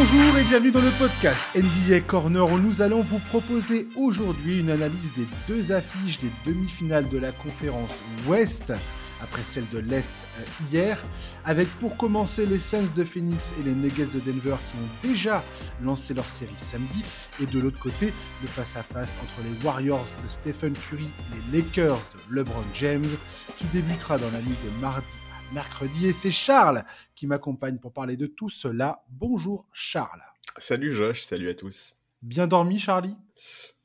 [0.00, 4.70] Bonjour et bienvenue dans le podcast NBA Corner où nous allons vous proposer aujourd'hui une
[4.70, 8.72] analyse des deux affiches des demi-finales de la conférence Ouest
[9.20, 11.04] après celle de l'Est euh, hier,
[11.44, 15.42] avec pour commencer les Suns de Phoenix et les Nuggets de Denver qui ont déjà
[15.82, 17.02] lancé leur série samedi,
[17.42, 21.98] et de l'autre côté, le face-à-face entre les Warriors de Stephen Curry et les Lakers
[22.14, 23.08] de LeBron James,
[23.56, 25.12] qui débutera dans la nuit de mardi
[25.52, 26.06] mercredi.
[26.06, 29.04] Et c'est Charles qui m'accompagne pour parler de tout cela.
[29.10, 30.22] Bonjour Charles.
[30.58, 31.94] Salut Josh, salut à tous.
[32.22, 33.14] Bien dormi Charlie?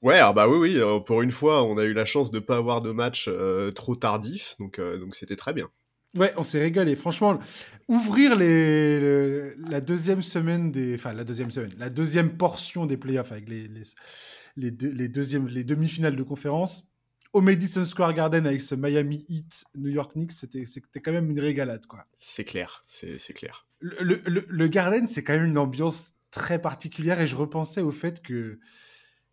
[0.02, 2.38] Ouais, ah bah oui, oui, euh, pour une fois, on a eu la chance de
[2.38, 5.70] ne pas avoir de match euh, trop tardif, donc euh, donc c'était très bien.
[6.18, 6.96] Ouais, on s'est régalé.
[6.96, 7.40] Franchement,
[7.88, 13.32] ouvrir les, la deuxième semaine des, enfin la deuxième semaine, la deuxième portion des playoffs
[13.32, 13.84] avec les les,
[14.58, 16.86] les, les deuxièmes, les demi-finales de conférence
[17.34, 21.30] au Madison Square Garden avec ce Miami Heat New York Knicks, c'était c'était quand même
[21.30, 22.06] une régalade quoi.
[22.18, 23.68] C'est clair, c'est clair.
[23.80, 27.92] Le, le, le Garden, c'est quand même une ambiance très particulière et je repensais au
[27.92, 28.60] fait que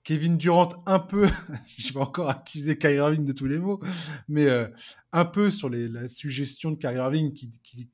[0.02, 1.28] Kevin Durant un peu,
[1.78, 3.80] je vais encore accuser Kyrie Irving de tous les mots,
[4.28, 4.68] mais euh,
[5.12, 7.90] un peu sur les, la suggestion de Kyrie Irving qui, qui,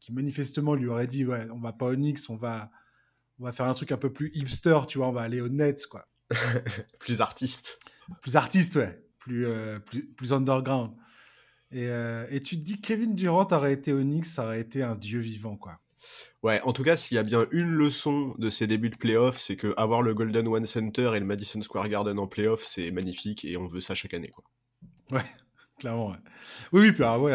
[0.00, 2.70] qui, manifestement lui aurait dit ouais on va pas au Knicks, on va
[3.38, 5.48] on va faire un truc un peu plus hipster, tu vois, on va aller au
[5.48, 6.08] Nets quoi.
[6.98, 7.78] plus artiste.
[8.20, 10.92] Plus artiste ouais, plus euh, plus, plus underground.
[11.70, 14.94] Et, euh, et tu te dis Kevin Durant aurait été Knicks, ça aurait été un
[14.94, 15.80] dieu vivant quoi.
[16.42, 19.38] Ouais, en tout cas, s'il y a bien une leçon de ces débuts de playoffs,
[19.38, 22.90] c'est que avoir le Golden One Center et le Madison Square Garden en playoffs, c'est
[22.90, 24.28] magnifique et on veut ça chaque année.
[24.28, 24.44] Quoi.
[25.10, 25.24] Ouais,
[25.78, 26.10] clairement.
[26.10, 26.18] Ouais.
[26.72, 27.34] Oui, oui, puis, ah ouais,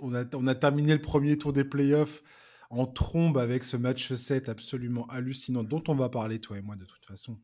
[0.00, 2.22] on, a, on a terminé le premier tour des playoffs
[2.70, 6.76] en trombe avec ce match 7 absolument hallucinant, dont on va parler, toi et moi,
[6.76, 7.40] de toute façon.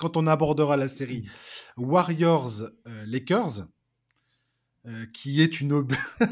[0.00, 1.28] Quand on abordera la série
[1.76, 3.68] Warriors-Lakers,
[4.86, 5.86] euh, qui est une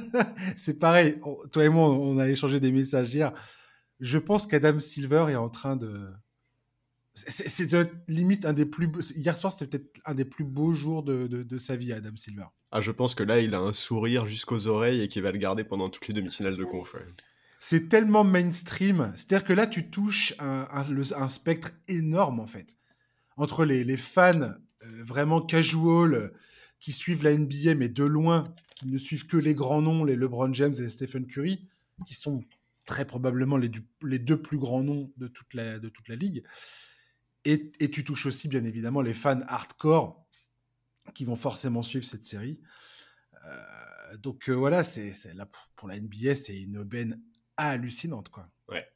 [0.56, 1.20] c'est pareil,
[1.52, 3.34] toi et moi, on a échangé des messages hier.
[4.00, 6.08] Je pense qu'Adam Silver est en train de.
[7.12, 7.74] C'est
[8.08, 8.88] limite un des plus.
[9.16, 12.46] Hier soir, c'était peut-être un des plus beaux jours de, de, sa vie, Adam Silver.
[12.70, 15.38] Ah, je pense que là, il a un sourire jusqu'aux oreilles et qu'il va le
[15.38, 16.96] garder pendant toutes les demi-finales de conf.
[17.58, 19.12] C'est tellement mainstream.
[19.16, 22.77] C'est-à-dire que là, tu touches un, un, spectre énorme, en fait.
[23.38, 24.56] Entre les, fans euh,
[25.04, 26.32] vraiment casual
[26.80, 28.44] qui suivent la NBA, mais de loin,
[28.74, 31.66] qui ne suivent que les grands noms, les LeBron James et les Stephen Curry,
[32.06, 32.44] qui sont
[32.84, 33.68] très probablement les,
[34.18, 36.44] deux plus grands noms de toute la, de toute la ligue.
[37.44, 40.26] Et, tu touches aussi, bien évidemment, les fans hardcore
[41.14, 42.60] qui vont forcément suivre cette série.
[43.44, 47.22] Euh, donc euh, voilà, c'est là pour la NBA, c'est une aubaine
[47.56, 48.50] hallucinante, quoi.
[48.68, 48.86] Ouais,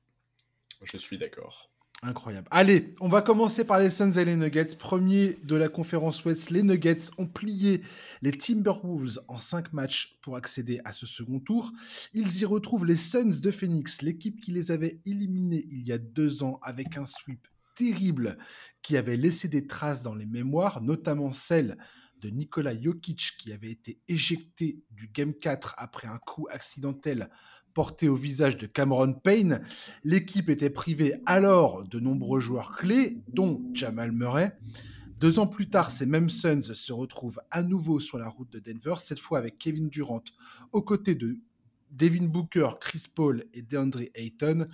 [0.85, 1.72] je suis d'accord.
[2.05, 2.49] Incroyable.
[2.51, 4.75] Allez, on va commencer par les Suns et les Nuggets.
[4.77, 7.81] Premier de la conférence Ouest, les Nuggets ont plié
[8.23, 11.71] les Timberwolves en 5 matchs pour accéder à ce second tour.
[12.13, 15.99] Ils y retrouvent les Suns de Phoenix, l'équipe qui les avait éliminés il y a
[15.99, 17.47] deux ans avec un sweep
[17.77, 18.37] terrible
[18.83, 21.79] qui avait laissé des traces dans les mémoires, notamment celle
[22.23, 27.29] de Nikola Jokic qui avait été éjecté du Game 4 après un coup accidentel
[27.75, 29.63] porté au visage de Cameron Payne.
[30.05, 34.57] L'équipe était privée alors de nombreux joueurs clés, dont Jamal Murray.
[35.19, 38.59] Deux ans plus tard, ces mêmes Suns se retrouvent à nouveau sur la route de
[38.59, 40.25] Denver, cette fois avec Kevin Durant
[40.73, 41.39] aux côtés de
[41.93, 44.67] Devin Booker, Chris Paul et DeAndre Ayton.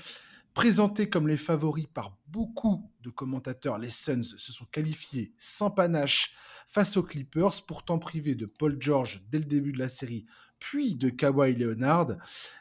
[0.54, 6.34] Présentés comme les favoris par beaucoup de commentateurs, les Suns se sont qualifiés sans panache
[6.66, 10.26] face aux Clippers, pourtant privés de Paul George dès le début de la série
[10.58, 12.16] puis de Kawhi Leonard.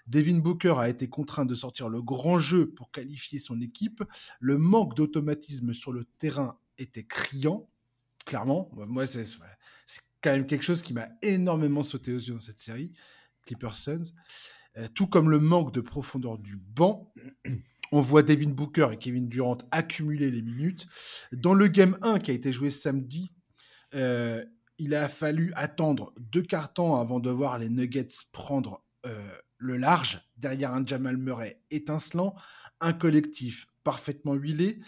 [0.07, 4.03] Devin Booker a été contraint de sortir le grand jeu pour qualifier son équipe.
[4.39, 7.69] Le manque d'automatisme sur le terrain était criant,
[8.25, 8.69] clairement.
[8.75, 9.25] Moi, c'est
[10.21, 12.93] quand même quelque chose qui m'a énormément sauté aux yeux dans cette série,
[13.45, 14.13] Clippers Suns.
[14.77, 17.11] Euh, tout comme le manque de profondeur du banc.
[17.91, 20.87] On voit Devin Booker et Kevin Durant accumuler les minutes.
[21.31, 23.31] Dans le Game 1 qui a été joué samedi,
[23.95, 24.43] euh,
[24.77, 30.21] il a fallu attendre deux cartons avant de voir les Nuggets prendre euh, le large
[30.37, 32.35] derrière un Jamal Murray étincelant,
[32.79, 34.79] un collectif parfaitement huilé.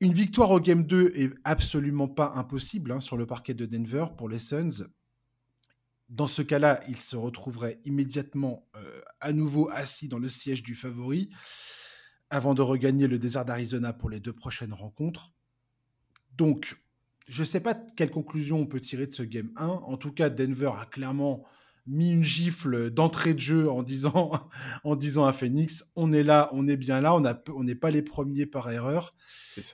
[0.00, 4.06] Une victoire au Game 2 est absolument pas impossible hein, sur le parquet de Denver
[4.16, 4.86] pour les Suns.
[6.08, 10.74] Dans ce cas-là, ils se retrouveraient immédiatement euh, à nouveau assis dans le siège du
[10.74, 11.28] favori
[12.30, 15.32] avant de regagner le désert d'Arizona pour les deux prochaines rencontres.
[16.36, 16.80] Donc,
[17.28, 19.66] je ne sais pas quelle conclusion on peut tirer de ce game 1.
[19.66, 21.44] En tout cas, Denver a clairement
[21.86, 24.30] mis une gifle d'entrée de jeu en disant,
[24.84, 28.02] en disant à Phoenix, on est là, on est bien là, on n'est pas les
[28.02, 29.10] premiers par erreur.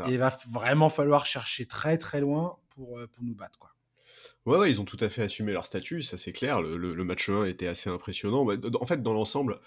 [0.08, 3.58] Et il va vraiment falloir chercher très très loin pour, euh, pour nous battre.
[3.58, 3.70] Quoi.
[4.46, 6.60] Ouais, ouais, ils ont tout à fait assumé leur statut, ça c'est clair.
[6.60, 8.44] Le, le- le match 1 était assez impressionnant.
[8.44, 9.58] Ouais, En fait, dans l'ensemble,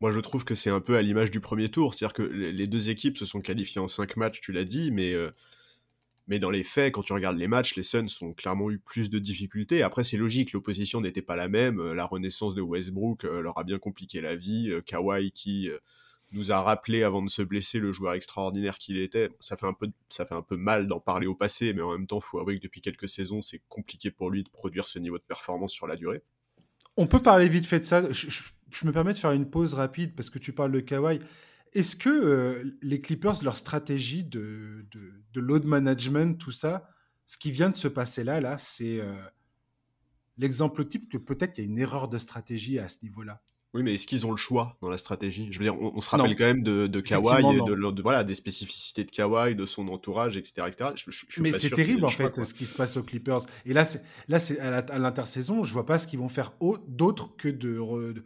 [0.00, 1.94] moi je trouve que c'est un peu à l'image du premier tour.
[1.94, 4.90] C'est-à-dire que les les deux équipes se sont qualifiées en 5 matchs, tu l'as dit,
[4.90, 5.30] mais, euh,
[6.32, 9.10] mais dans les faits, quand tu regardes les matchs, les Suns ont clairement eu plus
[9.10, 9.82] de difficultés.
[9.82, 11.78] Après, c'est logique, l'opposition n'était pas la même.
[11.78, 14.70] Euh, La renaissance de Westbrook euh, leur a bien compliqué la vie.
[14.70, 15.68] Euh, Kawhi qui
[16.32, 19.28] nous a rappelé avant de se blesser le joueur extraordinaire qu'il était.
[19.40, 22.56] Ça fait un peu, mal d'en parler au passé, mais en même temps, faut avouer
[22.56, 25.86] que depuis quelques saisons, c'est compliqué pour lui de produire ce niveau de performance sur
[25.86, 26.22] la durée.
[26.96, 28.10] On peut parler vite fait de ça.
[28.10, 28.28] Je-
[28.70, 31.18] je me permets de faire une pause rapide parce que tu parles de Kawhi.
[31.74, 36.88] Est-ce que euh, les Clippers, leur stratégie de, de, de load management, tout ça,
[37.26, 39.14] ce qui vient de se passer là, là, c'est euh,
[40.38, 43.42] l'exemple type que peut-être il y a une erreur de stratégie à ce niveau-là?
[43.74, 45.48] Oui, mais est-ce qu'ils ont le choix dans la stratégie?
[45.50, 46.36] Je veux dire, on, on se rappelle Non.
[46.36, 50.36] quand même de, de Kawhi et de, voilà, des spécificités de Kawhi, de son entourage,
[50.36, 50.64] etc.
[50.66, 50.90] etc.
[50.94, 53.02] Je- je- je suis Mais c'est terrible le en fait ce qui se passe aux
[53.02, 53.40] Clippers.
[53.64, 56.76] Et là, c'est là, c'est à l'intersaison, je vois pas ce qu'ils vont faire au-
[56.86, 58.22] d'autre que de, re-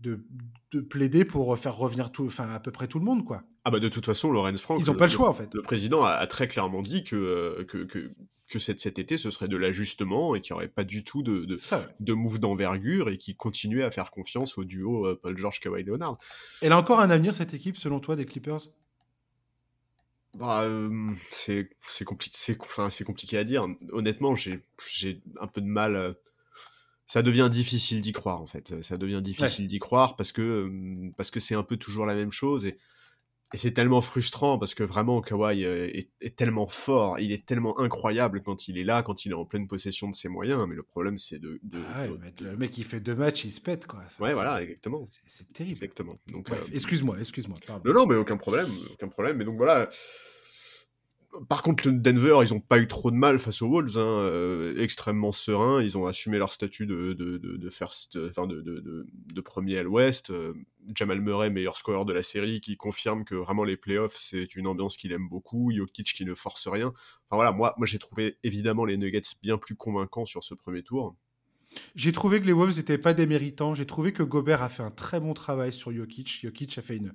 [0.00, 0.24] de,
[0.72, 3.42] de plaider pour faire revenir tout, enfin à peu près tout le monde quoi.
[3.64, 5.52] Ah bah de toute façon, Lorenz Frank, Ils ont pas le choix en fait.
[5.54, 8.12] le président a, a très clairement dit que, euh, que, que,
[8.48, 11.22] que cet, cet été, ce serait de l'ajustement et qu'il n'y aurait pas du tout
[11.24, 11.78] de, de, C'est ça.
[11.80, 11.86] ouais.
[11.98, 15.82] de move d'envergure et qui continuait à faire confiance au duo euh, Paul George Kawhi
[15.82, 16.18] Leonard.
[16.62, 18.60] Elle a encore un avenir cette équipe selon toi des Clippers?
[20.34, 20.90] Bah, euh,
[21.30, 21.70] c'est
[22.04, 23.66] compliqué, c'est enfin, compliqué à dire.
[23.92, 25.96] Honnêtement, j'ai j'ai un peu de mal.
[25.96, 26.12] euh,
[27.06, 28.82] Ça devient difficile d'y croire en fait.
[28.82, 30.68] Ça devient difficile d'y croire parce que
[31.16, 32.76] parce que c'est un peu toujours la même chose et,
[33.54, 37.46] et c'est tellement frustrant parce que vraiment Kawhi euh, est, est tellement fort, il est
[37.46, 40.66] tellement incroyable quand il est là, quand il est en pleine possession de ses moyens.
[40.68, 43.14] Mais le problème c'est de, de- Ah ouais, de- mais le mec il fait deux
[43.14, 44.00] matchs, il se pète quoi.
[44.04, 45.74] Enfin, ouais voilà exactement C'est terrible.
[45.76, 46.16] exactement.
[46.32, 47.56] Donc euh, excuse-moi, excuse-moi.
[47.84, 49.36] Non, non, mais aucun problème, aucun problème.
[49.36, 49.88] Mais donc voilà.
[51.48, 54.74] Par contre, Denver, ils ont pas eu trop de mal face aux Wolves, hein, euh,
[54.78, 55.82] extrêmement sereins.
[55.82, 60.30] Ils ont assumé leur statut de, de, de, premier à l'Ouest.
[60.30, 60.54] Euh,
[60.94, 64.66] Jamal Murray, meilleur scoreur de la série, qui confirme que vraiment les playoffs, c'est une
[64.66, 65.70] ambiance qu'il aime beaucoup.
[65.74, 66.88] Jokic qui ne force rien.
[66.88, 70.82] Enfin voilà, moi, moi j'ai trouvé évidemment les Nuggets bien plus convaincants sur ce premier
[70.82, 71.16] tour.
[71.94, 73.74] J'ai trouvé que les Wolves n'étaient pas des méritants.
[73.74, 76.40] J'ai trouvé que Gobert a fait un très bon travail sur Jokic.
[76.42, 77.12] Jokic a fait une.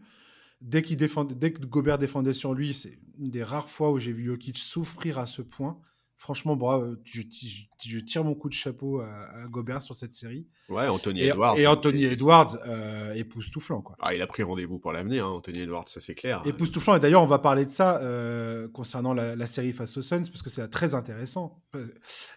[0.62, 4.00] Dès, qu'il défendait, dès que Gobert défendait sur lui, c'est une des rares fois où
[4.00, 5.80] j'ai vu Jokic souffrir à ce point.
[6.18, 9.08] Franchement, bravo, je, je- je tire mon coup de chapeau à,
[9.44, 10.46] à Gobert sur cette série.
[10.70, 11.58] Ouais, Anthony Et, Edwards.
[11.58, 13.82] et Anthony Edwards, euh, époustouflant.
[13.82, 13.96] Quoi.
[14.00, 16.44] Ah, il a pris rendez-vous pour l'avenir, hein, Anthony Edwards, ça c'est clair.
[16.46, 16.96] Époustouflant.
[16.96, 20.26] Et d'ailleurs, on va parler de ça euh, concernant la, la série face aux Suns,
[20.32, 21.64] parce que c'est très intéressant.
[21.76, 21.88] Euh,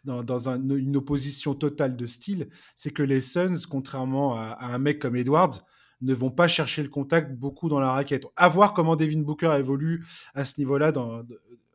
[0.05, 4.75] Dans, dans un- une opposition totale de style, c'est que les Suns, contrairement à, à
[4.75, 5.61] un mec comme Edwards,
[6.01, 8.25] ne vont pas chercher le contact beaucoup dans la raquette.
[8.37, 10.05] À voir comment Devin Booker évolue
[10.35, 10.93] à ce niveau-là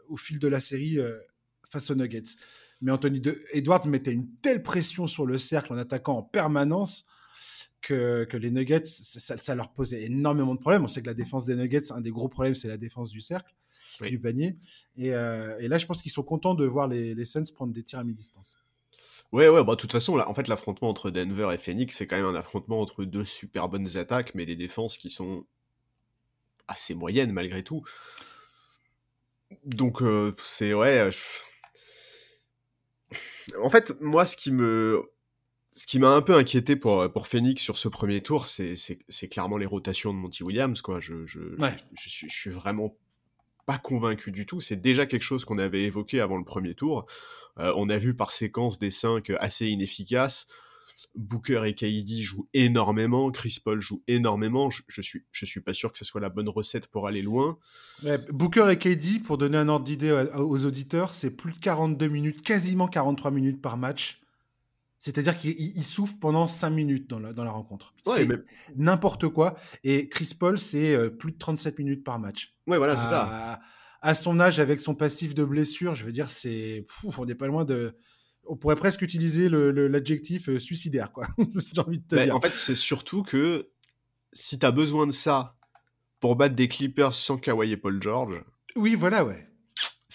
[0.07, 1.17] au fil de la série euh,
[1.69, 2.23] face aux Nuggets.
[2.81, 7.05] Mais Anthony de- Edwards mettait une telle pression sur le cercle en attaquant en permanence
[7.81, 10.83] que, que les Nuggets, ça, ça- ça leur posait énormément de problèmes.
[10.83, 13.21] On sait que la défense des Nuggets, un des gros problèmes, c'est la défense du
[13.21, 13.53] cercle,
[14.01, 14.09] Oui.
[14.09, 14.57] du panier.
[14.97, 17.73] Et, euh, et là, je pense qu'ils sont contents de voir les, les Suns prendre
[17.73, 18.57] des tirs à mi-distance.
[19.31, 22.07] Ouais, ouais, bah, de toute façon, là, en fait, l'affrontement entre Denver et Phoenix, c'est
[22.07, 25.45] quand même un affrontement entre deux super bonnes attaques, mais des défenses qui sont
[26.67, 27.83] assez moyennes malgré tout.
[29.65, 31.09] Donc, euh, c'est, ouais.
[31.11, 31.43] je-
[33.63, 35.03] En fait, moi, ce qui me.
[35.71, 38.75] Ce qui m'a un peu inquiété pour, pour Phoenix sur ce premier tour, c'est
[39.29, 40.99] clairement les rotations de Monty Williams, quoi.
[40.99, 41.73] Je, je, Ouais.
[41.93, 42.97] je, je suis, je suis vraiment
[43.69, 44.59] pas convaincu du tout.
[44.59, 47.05] C'est déjà quelque chose qu'on avait évoqué avant le premier tour.
[47.59, 50.47] Euh, on a vu par séquence des 5 assez inefficaces.
[51.13, 54.71] Booker et KD jouent énormément, Chris Paul joue énormément.
[54.71, 57.59] Je, suis, je suis pas sûr que ce soit la bonne recette pour aller loin.
[58.31, 62.41] Booker et KD, pour donner un ordre d'idée aux auditeurs, c'est plus de 42 minutes,
[62.41, 64.19] quasiment 43 minutes par match.
[65.01, 67.93] C'est-à-dire ils souffrent pendant 5 minutes dans la, dans la rencontre.
[68.05, 68.35] Ouais, c'est mais-
[68.75, 69.55] n'importe quoi.
[69.85, 72.53] Et Chris Paul, c'est euh, plus de 37 minutes par match.
[72.67, 73.59] Ouais, voilà, c'est ça.
[74.01, 76.85] à son âge, avec son passif de blessure, je veux dire, c'est,
[77.17, 77.95] on n'est pas loin de.
[78.45, 81.27] On pourrait presque utiliser le- le- l'adjectif euh, suicidaire, quoi.
[81.73, 82.35] J'ai envie de te Mais dire.
[82.35, 83.69] en fait, c'est surtout que
[84.33, 85.55] si t'as besoin de ça
[86.19, 88.41] pour battre des Clippers sans Kawhi et Paul George,
[88.75, 89.47] Oui, voilà, ouais.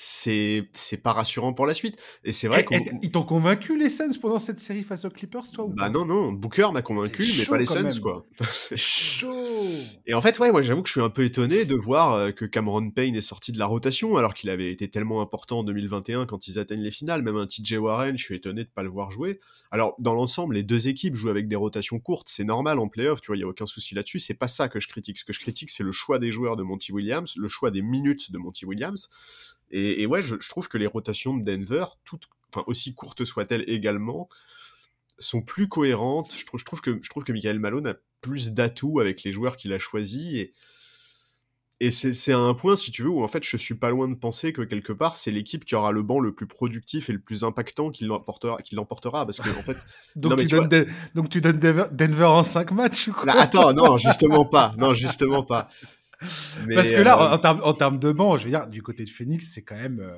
[0.06, 1.96] C'est c'est pas rassurant pour la suite.
[2.24, 2.78] Et c'est vrai qu'on.
[3.02, 6.04] ils t'ont convaincu les Suns pendant cette série face aux Clippers, toi ou Bah non,
[6.04, 8.00] non, Booker m'a convaincu, C'est mais pas les Suns, même.
[8.00, 8.26] quoi.
[8.76, 9.32] Chaud.
[10.06, 12.30] Et en fait, ouais, moi j'avoue que je suis un peu étonné de voir euh,
[12.32, 15.64] que Cameron Payne est sorti de la rotation alors qu'il avait été tellement important en
[15.64, 17.22] 2021 quand ils atteignent les finales.
[17.22, 19.40] Même un TJ Warren, je suis étonné de pas le voir jouer.
[19.70, 23.20] Alors, dans l'ensemble, les deux équipes jouent avec des rotations courtes, c'est normal en playoff,
[23.20, 24.20] tu vois, il y a aucun souci là-dessus.
[24.20, 25.18] C'est pas ça que je critique.
[25.18, 27.82] Ce que je critique, c'est le choix des joueurs de Monty Williams, le choix des
[27.82, 29.08] minutes de Monty Williams.
[29.70, 33.24] Et, et ouais, je, je trouve que les rotations de Denver, toutes, enfin aussi courtes
[33.24, 34.28] soient-elles également,
[35.18, 36.34] sont plus cohérentes.
[36.36, 39.32] Je trouve, je trouve que je trouve que Michael Malone a plus d'atouts avec les
[39.32, 40.52] joueurs qu'il a choisis et
[41.80, 44.08] et c'est à un point, si tu veux, où en fait, je suis pas loin
[44.08, 47.12] de penser que quelque part, c'est l'équipe qui aura le banc le plus productif et
[47.12, 49.76] le plus impactant qui l'emportera, qui l'emportera, parce que en fait.
[50.16, 53.32] donc, tu donnes donc, tu donnes Denver, en 5 matchs ou quoi?
[53.32, 55.68] Attends, non, justement pas, non, justement pas.
[56.74, 59.50] Parce que là, euh, en, termes, de banc, je veux dire, du côté de Phoenix,
[59.52, 60.00] c'est quand même.
[60.00, 60.16] Euh,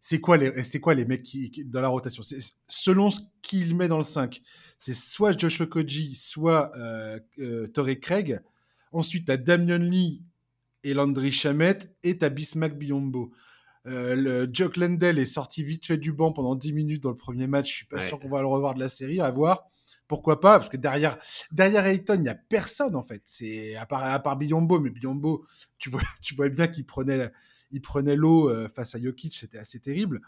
[0.00, 2.22] c'est quoi les, c'est quoi les mecs qui, dans la rotation?
[2.68, 4.40] Selon ce qu'il met dans le 5,
[4.78, 8.40] c'est soit Josh Okoji, soit euh, euh Torrey Craig.
[8.92, 10.22] Ensuite, tu as Damian Lee
[10.84, 13.30] et Landry Chamet et ta Bismack Biombo.
[13.84, 17.46] Le Jock Lendell est sorti vite fait du banc pendant 10 minutes dans le premier
[17.46, 17.70] match.
[17.70, 19.20] Je suis pas sûr qu'on va le revoir de la série.
[19.20, 19.66] À voir.
[20.10, 21.16] Pourquoi pas Parce que derrière,
[21.52, 23.22] derrière Ayton, il n'y a personne en fait.
[23.26, 25.46] C'est à part, à part Biombo, mais Biombo,
[25.78, 27.30] tu vois, tu vois bien qu'il prenait,
[27.70, 29.36] il prenait l'eau euh, face à Jokic.
[29.36, 30.20] C'était assez terrible.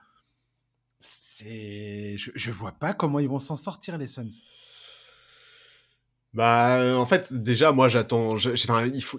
[1.00, 4.28] C'est, je, je vois pas comment ils vont s'en sortir les Suns.
[6.32, 8.36] Bah, euh, en fait, déjà, moi, j'attends.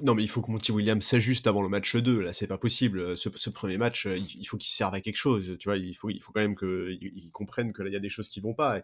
[0.02, 2.22] Non, mais il faut que Monty Williams s'ajuste avant le match 2.
[2.22, 3.18] Là, c'est pas possible.
[3.18, 5.58] Ce, ce premier match, euh, il, faut qu'il serve à quelque chose.
[5.60, 8.00] Tu vois, il faut, il faut quand même qu'ils comprennent que là, il y a
[8.00, 8.82] des choses qui vont pas.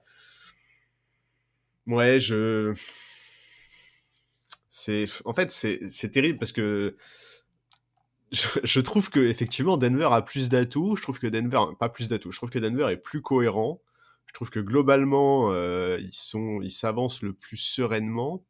[1.89, 2.75] Ouais, je.
[4.69, 5.05] C'est.
[5.25, 6.96] En fait, c'est terrible parce que.
[8.31, 10.96] Je, je, trouve que effectivement Denver a plus d'atouts.
[10.96, 12.31] Je trouve que Denver, pas plus d'atouts.
[12.31, 13.81] Je trouve que Denver est plus cohérent.
[14.27, 18.46] Je trouve que globalement, euh, ils sont, ils s'avancent le plus sereinement.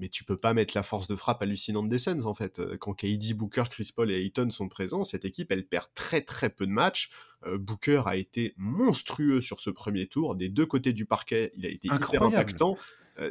[0.00, 2.58] Mais tu peux pas mettre la force de frappe hallucinante des Suns en fait.
[2.58, 6.22] Euh, quand KD, Booker, Chris Paul et Ayton sont présents, cette équipe elle perd très
[6.22, 7.10] très peu de matchs.
[7.46, 10.34] Euh, Booker a été monstrueux sur ce premier tour.
[10.34, 12.76] Des deux côtés du parquet, il a été hyper impactant.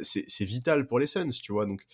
[0.02, 1.66] c'est vital pour les Suns, tu vois.
[1.66, 1.84] Donc,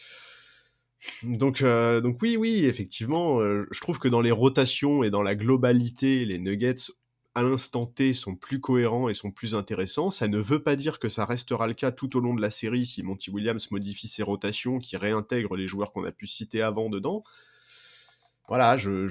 [1.22, 6.24] donc, donc oui, oui, effectivement, je trouve que dans les rotations et dans la globalité,
[6.24, 6.90] les Nuggets
[7.36, 10.10] à l'instant T sont plus cohérents et sont plus intéressants.
[10.10, 12.50] Ça ne veut pas dire que ça restera le cas tout au long de la
[12.50, 16.62] série si Monty Williams modifie ses rotations, qui réintègre les joueurs qu'on a pu citer
[16.62, 17.24] avant dedans.
[18.48, 19.06] Voilà, je,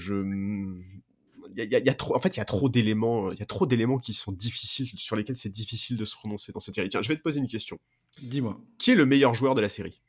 [1.55, 4.00] y, a, trop, en fait, il y a trop d'éléments, il y a trop d'éléments
[4.00, 6.89] qui sont difficiles, sur lesquels c'est difficile de se prononcer dans cette série.
[6.89, 7.77] Tiens, je vais te poser une question.
[8.24, 8.60] Dis-moi.
[8.79, 10.01] Qui est le meilleur joueur de la série?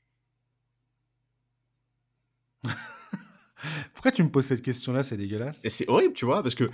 [3.92, 5.02] Pourquoi tu me poses cette question-là?
[5.02, 5.61] C'est dégueulasse.
[5.64, 6.70] Et c'est horrible, tu vois, parce que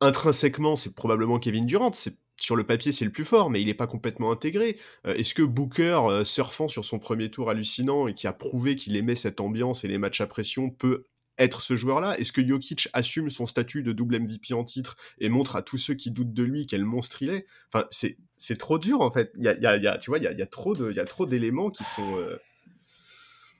[0.00, 1.92] intrinsèquement, c'est probablement Kevin Durant.
[1.92, 4.76] C'est sur le papier, c'est le plus fort, mais il n'est pas complètement intégré.
[5.06, 8.76] Euh, est-ce que Booker, euh, surfant sur son premier tour hallucinant et qui a prouvé
[8.76, 11.04] qu'il aimait cette ambiance et les matchs à pression, peut
[11.38, 12.18] être ce joueur-là?
[12.18, 15.78] Est-ce que Jokic assume son statut de double MVP en titre et montre à tous
[15.78, 17.46] ceux qui doutent de lui quel monstre il est?
[17.72, 19.32] Enfin, c'est, trop dur en fait.
[19.36, 21.04] Il y a, y a, tu vois, il y y a trop de, y a
[21.04, 22.18] trop d'éléments qui sont.
[22.18, 22.36] Euh,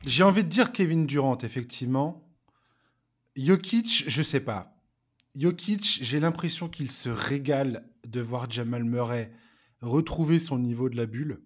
[0.05, 2.29] J'ai envie de dire Kevin Durant, effectivement.
[3.37, 4.74] Jokic, je sais pas.
[5.37, 9.33] Jokic, j'ai l'impression qu'il se régale de voir Jamal Murray
[9.81, 11.43] retrouver son niveau de la bulle.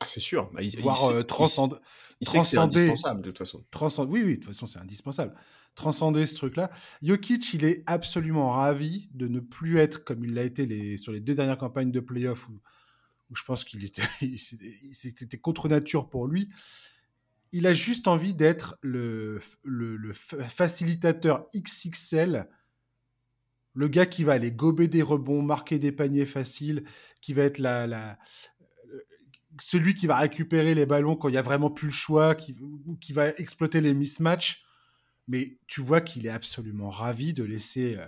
[0.00, 0.50] Ah, c'est sûr.
[0.52, 1.76] Bah, il, voir euh, transcender.
[2.20, 4.06] c'est indispensable de toute façon.
[4.08, 5.34] oui, oui, de toute façon, c'est indispensable.
[5.74, 6.70] Transcender ce truc-là.
[7.02, 11.12] Jokic, il est absolument ravi de ne plus être comme il l'a été les, sur
[11.12, 12.60] les deux dernières campagnes de playoff où,
[13.30, 14.02] où je pense qu'il était,
[14.92, 16.48] c'était contre nature pour lui.
[17.52, 22.48] Il a juste envie d'être le, le, le facilitateur XXL
[23.74, 26.84] le gars qui va aller gober des rebonds, marquer des paniers faciles,
[27.20, 28.18] qui va être la,
[29.60, 32.54] celui qui va récupérer les ballons quand il y a vraiment plus le choix, qui,
[33.12, 34.64] va exploiter les mismatchs.
[35.28, 38.06] Mais tu vois qu'il est absolument ravi de laisser euh,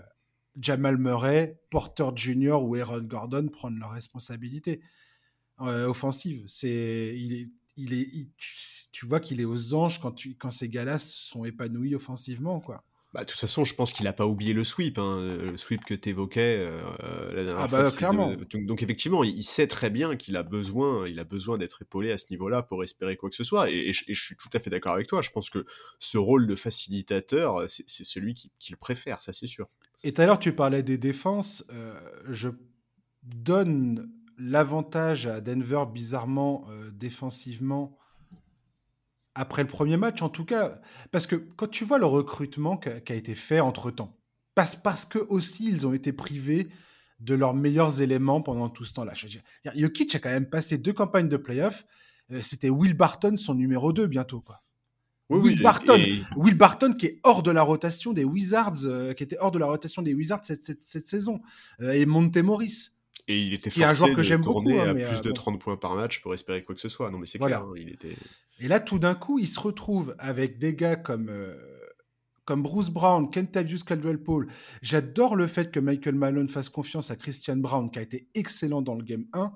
[0.61, 2.59] Jamal Murray, Porter Jr.
[2.61, 4.81] ou Aaron Gordon prendre leurs responsabilités
[5.61, 6.43] euh, offensives.
[6.49, 11.45] C'est, il est, il est, tu, vois qu'il est aux anges quand ces gars-là sont
[11.45, 12.85] épanouis offensivement, quoi.
[13.15, 15.57] Bah, de toute façon, je pense qu'il n'a pas oublié le sweep, hein, euh, le
[15.57, 18.35] sweep que tu évoquais euh, la dernière ah bah, clairement.
[18.53, 22.19] Donc, effectivement, il sait très bien qu'il a besoin, il a besoin d'être épaulé à
[22.19, 23.71] ce niveau-là pour espérer quoi que ce soit.
[23.71, 25.23] Et, je suis tout à fait d'accord avec toi.
[25.23, 25.65] Je pense que
[26.01, 29.69] ce rôle de facilitateur, c'est celui qu'il préfère, ça c'est sûr.
[30.03, 31.65] Et tout à l'heure, tu parlais des défenses.
[31.73, 31.95] Euh,
[32.29, 32.49] je
[33.23, 37.97] donne l'avantage à Denver, bizarrement, défensivement,
[39.35, 42.89] après le premier match, en tout cas, parce que quand tu vois le recrutement qui
[42.89, 44.17] a, été fait entre-temps,
[44.55, 46.69] parce, parce que aussi ils ont été privés
[47.21, 49.15] de leurs meilleurs éléments pendant tout ce temps-là.
[49.75, 51.87] Jokic a quand même passé deux campagnes de playoffs.
[52.33, 54.41] Euh, c'était Will Barton, son numéro 2 bientôt.
[54.41, 54.63] Quoi.
[55.31, 55.99] Will, Barton,
[56.37, 59.59] Will Barton qui est hors de la rotation des Wizards, euh, qui était hors de
[59.59, 61.41] la rotation des Wizards cette, cette, saison.
[61.81, 62.91] Euh, et Monte Morris.
[63.27, 65.77] Et il était forcé un joueur que j'aime beaucoup, hein, à plus de 30 points
[65.77, 67.11] par match pour espérer quoi que ce soit.
[67.11, 67.63] Non, mais c'est clair.
[67.63, 68.17] Hein, il était...
[68.61, 71.57] Et là, tout d'un coup, il se retrouve avec des gars comme, euh,
[72.45, 74.45] comme Bruce Brown, Kentavious Caldwell-Pope.
[74.83, 78.83] J'adore le fait que Michael Malone fasse confiance à Christian Brown, qui a été excellent
[78.83, 79.53] dans le game 1.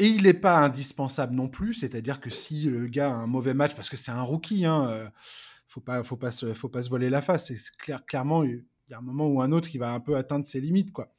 [0.00, 3.54] Et il n'est pas indispensable non plus, c'est-à-dire que si le gars a un mauvais
[3.54, 5.08] match, parce que c'est un rookie, hein, euh,
[5.66, 7.52] faut pas, faut pas se, faut pas se voler la face.
[7.52, 10.16] C'est clair, clairement, il y a un moment ou un autre qui va un peu
[10.16, 11.12] atteindre ses limites, quoi.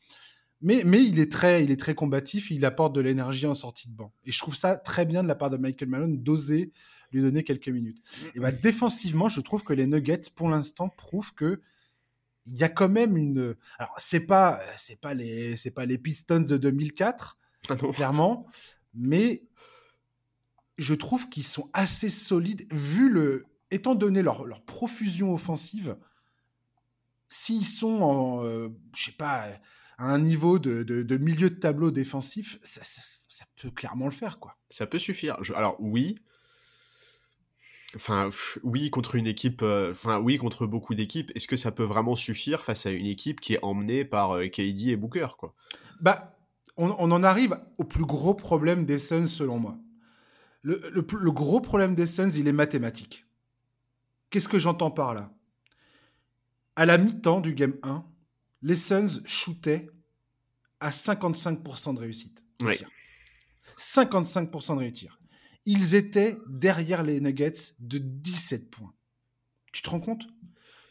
[0.61, 3.87] Mais, mais il est très, il est très combatif, il apporte de l'énergie en sortie
[3.89, 4.11] de banc.
[4.25, 6.73] Et je trouve ça très bien de la part de Michael Malone d'oser
[7.11, 8.01] lui donner quelques minutes.
[8.35, 11.61] Et bah, défensivement, je trouve que les Nuggets, pour l'instant, prouvent que
[12.45, 13.55] il y a quand même une.
[13.77, 17.37] Alors, c'est pas, c'est pas les, c'est pas les Pistons de 2004,
[17.69, 18.47] ah clairement,
[18.93, 19.43] mais
[20.77, 25.97] je trouve qu'ils sont assez solides vu le, étant donné leur, leur profusion offensive.
[27.27, 29.47] S'ils sont en, euh, je sais pas,
[29.99, 34.39] à un niveau de, de, milieu de tableau défensif, ça, ça, peut clairement le faire,
[34.39, 34.57] quoi.
[34.69, 35.37] Ça peut suffire.
[35.55, 36.15] alors oui,
[37.95, 38.29] Enfin,
[38.61, 42.15] oui, contre une équipe, euh, enfin, oui, contre beaucoup d'équipes, est-ce que ça peut vraiment
[42.15, 45.55] suffire face à une équipe qui est emmenée par euh, KD et Booker, quoi?
[45.99, 46.37] Bah,
[46.77, 49.77] on, en arrive au plus gros problème des Suns, selon moi.
[50.61, 53.25] Le, le, gros problème des Suns, il est mathématique.
[54.29, 55.33] Qu'est-ce que j'entends par là?
[56.75, 58.05] À la mi-temps du Game 1,
[58.61, 59.87] les Suns shootaient
[60.79, 62.43] à 55% de réussite.
[62.61, 62.75] Oui.
[63.77, 65.09] 55% de réussite
[65.65, 68.91] ils étaient derrière les Nuggets de 17 points.
[69.71, 70.25] Tu te rends compte?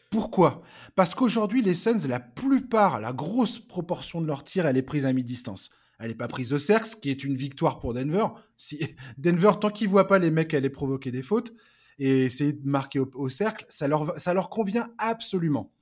[0.08, 0.62] Pourquoi?
[0.94, 5.04] Parce qu'aujourd'hui, les Suns, la plupart, la grosse proportion de leurs tirs, elle est prise
[5.04, 5.70] à mi-distance.
[5.98, 8.26] Elle n'est pas prise au cercle, ce qui est une victoire pour Denver.
[8.56, 8.78] Si
[9.18, 11.52] Denver, tant qu'ils ne voient pas les mecs aller provoquer des fautes
[11.98, 15.72] et essayer de marquer au, cercle, ça leur, ça leur convient absolument.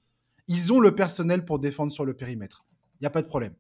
[0.49, 2.65] Ils ont le personnel pour défendre sur le périmètre.
[2.95, 3.55] Il n'y a pas de problème.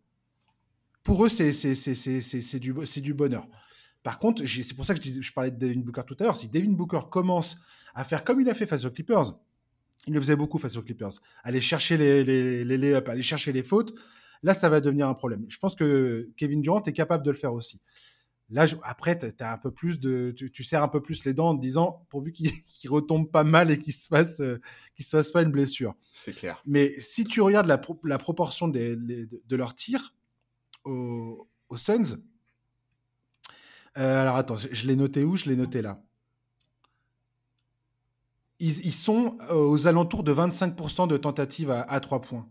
[1.02, 3.46] Pour eux, c'est du, du bonheur.
[4.02, 6.36] Par contre, c'est pour ça que je, parlais de Devin Booker tout à l'heure.
[6.36, 7.60] Si Devin Booker commence
[7.94, 9.36] à faire comme il a fait face aux Clippers,
[10.06, 11.10] il le faisait beaucoup face aux Clippers,
[11.42, 13.94] aller chercher les, les, les aller chercher les fautes,
[14.42, 15.44] là, ça va devenir un problème.
[15.48, 17.80] Je pense que Kevin Durant est capable de le faire aussi.
[18.48, 21.48] Là, après, tu as un peu plus de, tu, serres un peu plus les dents
[21.48, 22.50] en te disant, pourvu qu'il
[22.84, 24.60] ne retombe pas mal et qu'il se fasse, euh,
[24.98, 25.94] se fasse pas une blessure.
[26.12, 26.62] C'est clair.
[26.64, 30.14] Mais si tu regardes la, la proportion des, de leurs tirs
[30.84, 32.18] aux, aux Suns,
[33.98, 35.36] euh, alors attends, je, l'ai noté où?
[35.36, 36.02] Je l'ai noté là.
[38.58, 42.46] Ils, sont euh, aux alentours de 25% de tentatives à, 3 points.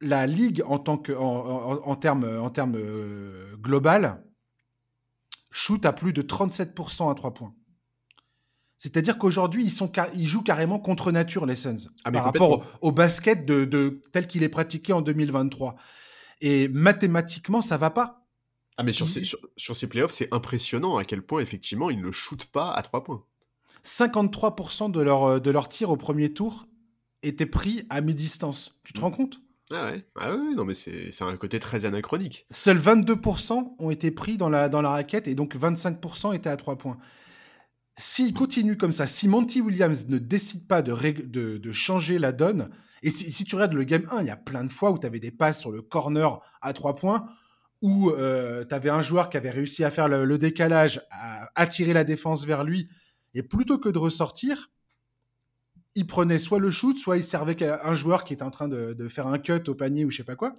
[0.00, 4.22] La ligue en tant que en, termes en euh, global
[5.50, 7.54] shoot à plus de 37% à 3 points.
[8.76, 12.92] C'est-à-dire qu'aujourd'hui, ils, sont, ils jouent carrément contre nature, les Suns, ah, par rapport au,
[12.92, 15.74] basket de, de tel qu'il est pratiqué en 2023.
[16.40, 18.24] Et mathématiquement, ça va pas.
[18.76, 19.22] Ah, mais sur, ces,
[19.56, 23.02] sur, ces playoffs, c'est impressionnant à quel point, effectivement, ils ne shootent pas à 3
[23.02, 23.24] points.
[23.84, 26.68] 53% de leurs euh, de leur tirs au premier tour
[27.22, 28.78] étaient pris à mi-distance.
[28.84, 29.40] Tu te rends compte?
[29.70, 30.04] Ah ouais.
[30.16, 32.46] ah non mais c'est un côté très anachronique.
[32.50, 36.56] Seuls 22% ont été pris dans la, dans la raquette et donc 25% étaient à
[36.56, 36.98] 3 points.
[37.96, 40.94] S'il continue comme ça, si Monty Williams ne décide pas de,
[41.58, 42.70] de, changer la donne,
[43.02, 44.98] et si, si, tu regardes le game 1, il y a plein de fois où
[44.98, 47.26] tu avais des passes sur le corner à 3 points,
[47.82, 51.92] où euh, tu avais un joueur qui avait réussi à faire le, décalage, à attirer
[51.92, 52.88] la défense vers lui,
[53.34, 54.70] et plutôt que de ressortir,
[55.98, 59.08] il prenait soit le shoot, soit il servait un joueur qui était en train de,
[59.08, 60.56] faire un cut au panier ou je sais pas quoi.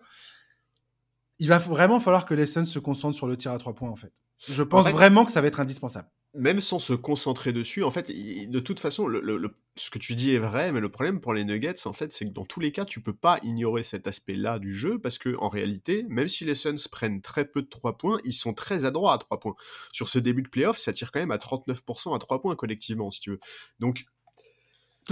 [1.40, 3.90] Il va vraiment falloir que les Suns se concentrent sur le tir à trois points
[3.90, 4.12] en fait.
[4.50, 8.12] Je pense vraiment que ça va être indispensable même sans se concentrer dessus, en fait,
[8.12, 11.44] de toute façon, le, ce que tu dis est vrai, mais le problème pour les
[11.44, 14.60] Nuggets, en fait, c'est que dans tous les cas, tu peux pas ignorer cet aspect-là
[14.60, 17.98] du jeu, parce que en réalité, même si les Suns prennent très peu de 3
[17.98, 19.56] points, ils sont très adroits à 3 points.
[19.92, 23.10] Sur ce début de playoff, ça tire quand même à 39% à 3 points collectivement,
[23.10, 23.40] si tu veux.
[23.80, 24.06] Donc,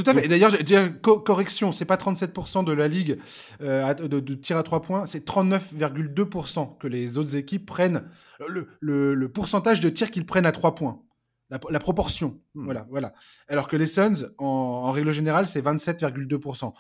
[0.04, 0.26] tout à fait.
[0.26, 0.54] Et d'ailleurs,
[1.02, 3.18] co correction, c'est pas 37% de la ligue
[3.62, 8.04] euh, de, de, tir à 3 points, c'est 39,2% que les autres équipes prennent,
[8.48, 11.02] le, le pourcentage de tirs qu'ils prennent à 3 points.
[11.50, 12.40] La, proportion.
[12.56, 12.66] Hmm.
[12.66, 13.14] Voilà, voilà.
[13.48, 16.74] Alors que les Suns, en, règle générale, c'est 27,2%.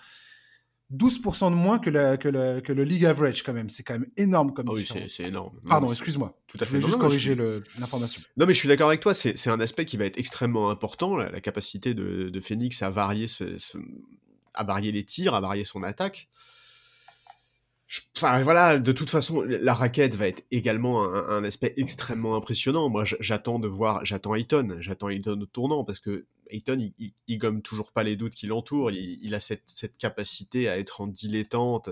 [0.95, 3.69] 12% de moins que, que, le League Average, quand même.
[3.69, 5.60] C'est quand même énorme comme ah oui, c'est énorme.
[5.67, 6.38] Pardon, excuse-moi.
[6.47, 6.65] Tout à fait.
[6.65, 7.36] Je voulais juste corriger
[7.78, 8.21] l'information.
[8.38, 9.13] Non, mais je suis d'accord avec toi.
[9.13, 13.28] C'est un aspect qui va être extrêmement important, la, capacité de, Phoenix à varier,
[14.54, 16.30] à varier les tirs, à varier son attaque.
[18.17, 22.89] Enfin voilà, de toute façon, la raquette va être également un, aspect extrêmement impressionnant.
[22.89, 26.91] Moi, j'attends de voir, j'attends Ayton, j'attends Ayton au tournant parce que Ayton,
[27.28, 28.91] il, gomme toujours pas les doutes qui l'entourent.
[28.91, 31.89] Il, a cette, capacité à être en dilettante,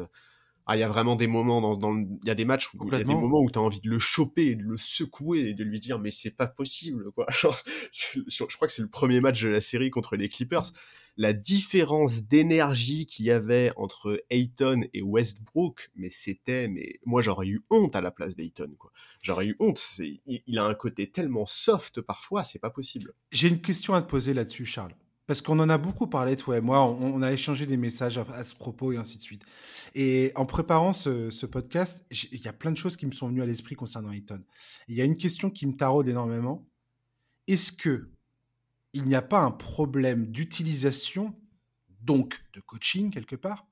[0.66, 2.88] Ah, il y a vraiment des moments dans, dans il y a des matchs où
[2.88, 4.76] il y a des moments où tu as envie de le choper et de le
[4.76, 7.26] secouer et de lui dire mais c'est pas possible quoi.
[7.92, 10.72] je crois que c'est le premier match de la série contre les Clippers.
[11.17, 17.47] La différence d'énergie qu'il y avait entre Ayton et Westbrook, mais c'était mais moi j'aurais
[17.47, 18.91] eu honte à la place d'Ayton quoi.
[19.23, 23.13] J'aurais eu honte, il, il a un côté tellement soft parfois, c'est pas possible.
[23.32, 24.95] J'ai une question à te poser là-dessus Charles.
[25.28, 28.43] Parce qu'on en a beaucoup parlé, toi et moi, on, a échangé des messages à,
[28.43, 29.43] ce propos et ainsi de suite.
[29.95, 33.41] Et en préparant ce, podcast, il y a plein de choses qui me sont venues
[33.41, 34.43] à l'esprit concernant Ayton.
[34.88, 36.67] Il y a une question qui me taraude énormément.
[37.47, 38.12] Est-ce que
[38.96, 41.36] il n'y a pas un problème d'utilisation,
[42.02, 43.68] donc de coaching quelque part,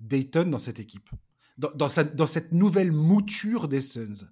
[0.00, 1.08] d'Ayton dans cette équipe,
[1.56, 4.28] dans, cette nouvelle mouture des Suns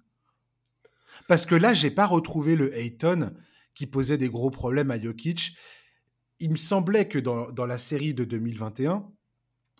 [1.27, 3.33] Parce que là, j'ai pas retrouvé le Ayton
[3.73, 5.57] qui posait des gros problèmes à Jokic
[6.43, 9.09] il me semblait que dans, la série de 2021,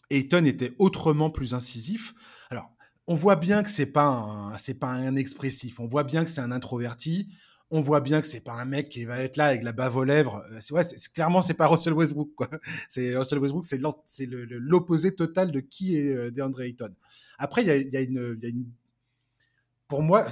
[0.10, 2.14] Ayton était autrement plus incisif.
[2.50, 2.72] Alors,
[3.06, 5.82] on voit bien que c'est pas c'est pas un expressif.
[5.82, 7.28] On voit bien que c'est un introverti.
[7.76, 9.98] On voit bien que c'est pas un mec qui va être là avec la bave
[9.98, 10.46] aux lèvres.
[10.52, 12.48] Euh, c'est ouais, c'est, clairement c'est pas Russell Westbrook quoi.
[12.88, 16.94] C'est Russell Westbrook, c'est, l'opposé total de qui est euh, DeAndre Ayton.
[17.40, 18.38] Après, il y a, une,
[19.88, 20.28] pour moi,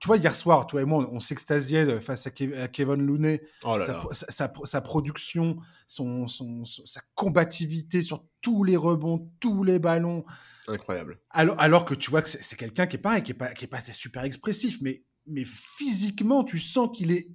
[0.00, 3.78] tu vois, hier soir, toi et moi, on, s'extasiait face à, Kevin Looney, oh
[4.12, 5.56] sa, production,
[5.88, 10.24] son, sa combativité sur tous les rebonds, tous les ballons.
[10.68, 11.18] Incroyable.
[11.30, 13.64] Alors, alors que tu vois que c'est quelqu'un qui est pareil, qui est pas, qui
[13.64, 17.28] est pas super expressif, mais, mais physiquement, tu sens qu'il est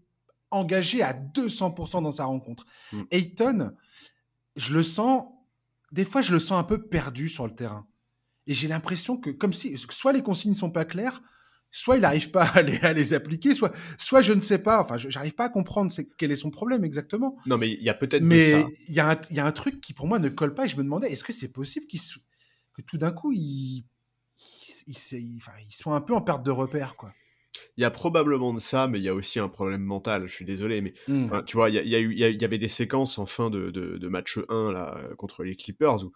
[0.50, 2.66] engagé à 200% dans sa rencontre.
[2.92, 3.02] Mm.
[3.12, 3.72] Ayton,
[4.56, 5.26] je le sens,
[5.92, 7.88] des fois, je le sens un peu perdu sur le terrain.
[8.48, 11.22] Et j'ai l'impression que, comme si, soit les consignes sont pas claires,
[11.72, 14.80] soit il n'arrive pas à les, appliquer, soit, soit je ne sais pas.
[14.80, 17.38] Enfin, je n'arrive pas à comprendre quel est son problème exactement.
[17.46, 18.24] Non, mais il y a peut-être.
[18.24, 20.66] Mais il y, a un, y a un truc qui pour moi ne colle pas
[20.66, 23.86] et je me demandais est-ce que c'est possible que tout d'un coup il,
[25.70, 27.14] soit un peu en perte de repère, quoi.
[27.78, 30.28] Il y a probablement de ça, mais il y a aussi un problème mental.
[30.28, 31.44] Je suis désolé, mais mmh.
[31.46, 34.08] tu vois, il y, a, il y, avait des séquences en fin de, de, de
[34.08, 36.12] match 1 là, contre les Clippers où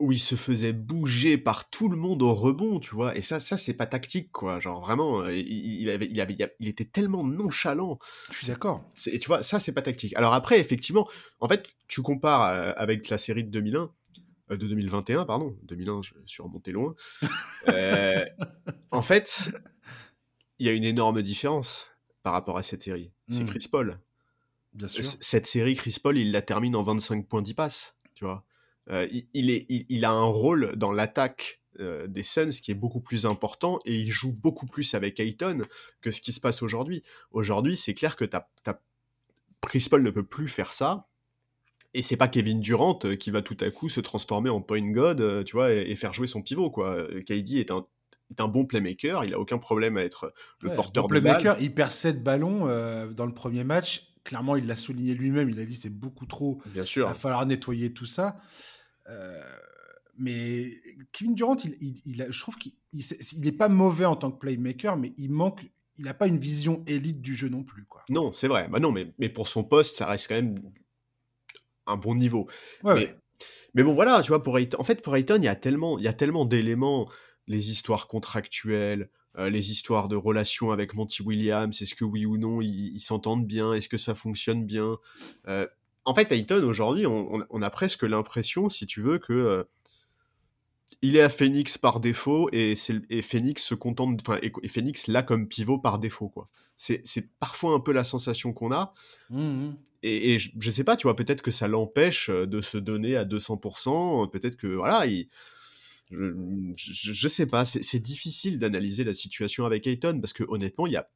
[0.00, 3.16] où il se faisait bouger par tout le monde au rebond, tu vois.
[3.16, 4.58] Et ça, ça c'est pas tactique, quoi.
[4.58, 7.98] Genre vraiment, euh, il, avait, il, avait, il était tellement nonchalant.
[8.30, 8.90] Je suis d'accord.
[9.06, 10.14] Et tu vois, ça, c'est pas tactique.
[10.16, 11.08] Alors après, effectivement,
[11.40, 13.90] en fait, tu compares euh, avec la série de 2001,
[14.50, 15.56] euh, de 2021, pardon.
[15.62, 16.94] 2001, je suis remonté loin.
[18.90, 19.52] en fait,
[20.58, 21.88] il y a une énorme différence
[22.22, 23.10] par rapport à cette série.
[23.28, 23.46] C'est mmh.
[23.46, 24.00] Chris Paul.
[24.72, 25.04] Bien sûr.
[25.20, 28.44] Cette série, Chris Paul, il la termine en 25 points 10 passes, tu vois.
[28.90, 33.00] Euh, il, est, il, a un rôle dans l'attaque euh, des Suns qui est beaucoup
[33.00, 35.64] plus important et il joue beaucoup plus avec Ayton
[36.02, 37.02] que ce qui se passe aujourd'hui.
[37.30, 38.26] Aujourd'hui, c'est clair que
[39.62, 41.08] Chris Paul ne peut plus faire ça.
[41.94, 44.90] Et c'est pas Kevin Durant euh, qui va tout à coup se transformer en point
[44.90, 47.06] god, tu vois, et, faire jouer son pivot, quoi.
[47.24, 47.86] KD est un,
[48.40, 51.56] un bon playmaker, il a aucun problème à être le porteur de playmaker.
[51.60, 52.66] Il perd 7 ballons
[53.12, 54.14] dans le premier match.
[54.24, 55.50] Clairement, il l'a souligné lui-même.
[55.50, 56.60] Il a dit c'est beaucoup trop.
[56.66, 57.06] Bien sûr.
[57.06, 58.38] Il va falloir nettoyer tout ça.
[59.08, 59.40] Euh,
[60.16, 60.72] mais
[61.12, 62.72] Kevin Durant, il, il, je trouve qu'il
[63.38, 65.66] n'est pas mauvais en tant que playmaker, mais il manque,
[65.98, 67.84] il n'a pas une vision élite du jeu non plus.
[67.84, 68.04] Quoi.
[68.08, 68.68] Non, c'est vrai.
[68.68, 70.56] Bah non, mais, mais pour son poste, ça reste quand même
[71.86, 72.48] un bon niveau.
[72.84, 73.14] mais,
[73.74, 76.04] mais, bon, voilà, tu vois, pour en fait, pour Ayton, il y a tellement, il
[76.04, 77.10] y a tellement d'éléments,
[77.46, 82.36] les histoires contractuelles, euh, les histoires de relations avec Monty Williams, est-ce que oui ou
[82.38, 84.96] non ils s'entendent bien, est-ce que ça fonctionne bien.
[85.48, 85.66] Euh,
[86.04, 89.64] en fait, Ayton, aujourd'hui, on, a presque l'impression, si tu veux, que euh,
[91.00, 92.74] il est à Phoenix par défaut et,
[93.22, 96.48] Phoenix se contente, enfin, et, Phoenix l'a comme pivot par défaut, quoi.
[96.76, 97.02] C'est
[97.40, 98.92] parfois un peu la sensation qu'on a.
[99.30, 99.76] Mmh, mmh.
[100.02, 103.24] Et, je, ne sais pas, tu vois, peut-être que ça l'empêche de se donner à
[103.24, 105.28] 200%, peut-être que, voilà, il,
[106.76, 110.92] je, je, sais pas, c'est difficile d'analyser la situation avec Ayton parce que honnêtement, il
[110.92, 111.08] y a,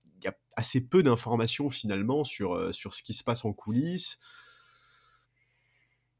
[0.57, 4.19] assez peu d'informations finalement sur, sur ce qui se passe en coulisses.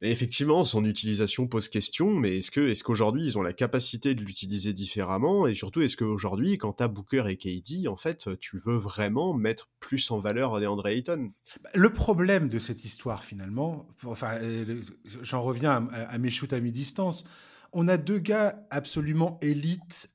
[0.01, 4.15] Et effectivement, son utilisation pose question, mais est-ce que est-ce qu'aujourd'hui ils ont la capacité
[4.15, 5.49] de l'utiliser différemment?
[5.49, 9.35] Et surtout, est-ce qu'aujourd'hui, quand tu as Booker et KD, en fait, tu veux vraiment
[9.35, 11.33] mettre plus en valeur DeAndre Ayton?
[11.65, 14.81] Bah, Le problème de cette histoire, finalement, enfin, euh,
[15.23, 17.25] j'en reviens à, mes shoots à mi-distance,
[17.73, 20.11] on a deux gars absolument élites,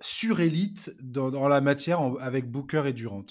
[0.00, 3.26] sur-élite dans, dans, la matière avec Booker et Durant.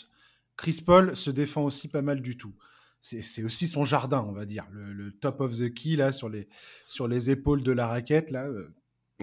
[0.57, 2.53] Chris Paul se défend aussi pas mal du tout
[3.01, 6.47] c'est aussi son jardin, on va dire, le, top of the key là sur les
[6.87, 8.45] sur les épaules de la raquette là.
[8.45, 8.73] Euh,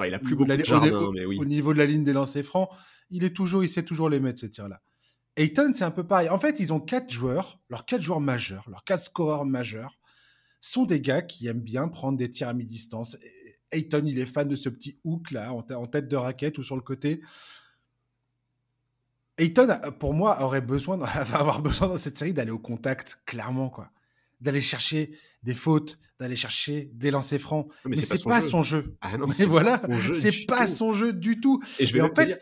[0.05, 1.39] il a plus beaucoup de jardin, au, mais oui.
[1.41, 2.69] Au niveau de la ligne des lancers francs,
[3.11, 4.81] il est toujours, il sait toujours les mettre ces tirs là.
[5.37, 6.29] Ayton, c'est un peu pareil.
[6.29, 9.99] En fait, ils ont quatre joueurs, leurs quatre joueurs majeurs, leurs quatre scoreurs majeurs
[10.61, 13.17] sont des gars qui aiment bien prendre des tirs à mi-distance.
[13.73, 16.77] Ayton, il est fan de ce petit hook là, en, tête de raquette ou sur
[16.77, 17.21] le côté.
[19.37, 23.71] Ayton, pour moi, aurait besoin, va avoir besoin dans cette série d'aller au contact, clairement,
[23.71, 23.91] quoi.
[24.41, 27.71] D'aller chercher des fautes, d'aller chercher des lancers francs.
[27.85, 28.97] Mais, c'est pas, son jeu.
[29.01, 29.81] Ah non, mais voilà,
[30.13, 31.63] c'est pas son jeu du tout.
[31.79, 32.41] Et je vais en fait,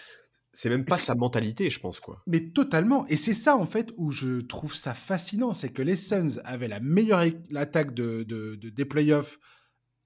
[0.57, 2.23] c'est même pas sa mentalité, je pense quoi.
[2.27, 3.07] Mais totalement.
[3.09, 6.67] Et c'est ça en fait où je trouve ça fascinant, c'est que les Suns avaient
[6.67, 8.23] la meilleure attaque de,
[8.55, 9.39] des playoffs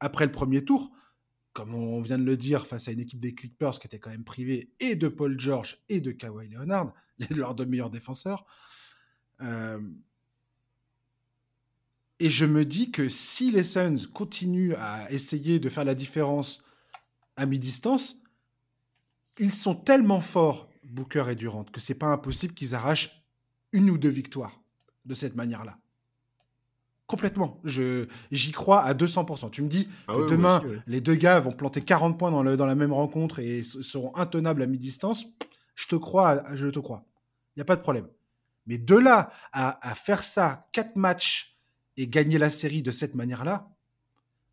[0.01, 0.91] après le premier tour,
[1.61, 4.09] comme on vient de le dire, face à une équipe des Clippers qui était quand
[4.09, 6.95] même privée et de Paul George et de Kawhi Leonard,
[7.31, 8.47] leurs deux meilleurs défenseurs.
[9.43, 9.79] Euh,
[12.19, 16.65] et je me dis que si les Suns continuent à essayer de faire la différence
[17.37, 18.23] à mi-distance,
[19.39, 23.23] ils sont tellement forts, Booker et Durant, que c'est pas impossible qu'ils arrachent
[23.73, 24.63] une ou deux victoires
[25.05, 25.79] de cette manière-là.
[27.11, 27.59] Complètement.
[27.65, 29.51] Je, j'y crois à 200%.
[29.51, 32.57] Tu me dis ah que demain, les deux gars vont planter 40 points dans, le,
[32.57, 35.27] dans la même rencontre et seront intenables à mi-distance.
[35.75, 37.05] Je te crois, je te crois.
[37.57, 38.07] Il n'y a pas de problème.
[38.67, 41.59] Mais de là à, à faire ça, quatre matchs
[41.97, 43.69] et gagner la série de cette manière-là,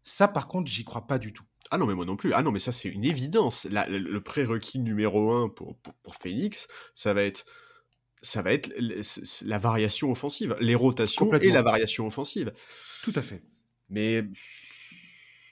[0.02, 1.44] ça par contre, j'y crois pas du tout.
[1.70, 2.34] Ah non, mais moi non plus.
[2.34, 3.68] Ah non, mais ça c'est une évidence.
[3.70, 7.46] le prérequis numéro un pour, pour, Phoenix, ça va être
[8.28, 8.74] ça va être
[9.46, 12.52] la variation offensive, les rotations et la variation offensive.
[13.04, 13.42] Tout à fait.
[13.90, 14.24] Mais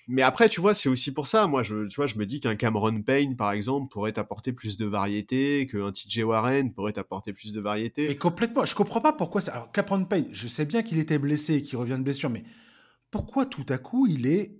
[0.07, 1.47] mais après, tu vois, c'est aussi pour ça.
[1.47, 4.77] Moi, je, tu vois, je me dis qu'un Cameron Payne, par exemple, pourrait apporter plus
[4.77, 8.09] de variété, qu'un TJ Warren pourrait apporter plus de variété.
[8.11, 8.65] Et complètement.
[8.65, 9.53] Je comprends pas pourquoi ça.
[9.53, 12.43] Alors, Cameron Payne, je sais bien qu'il était blessé et qu'il revient de blessure, mais
[13.09, 14.59] pourquoi tout à coup il est,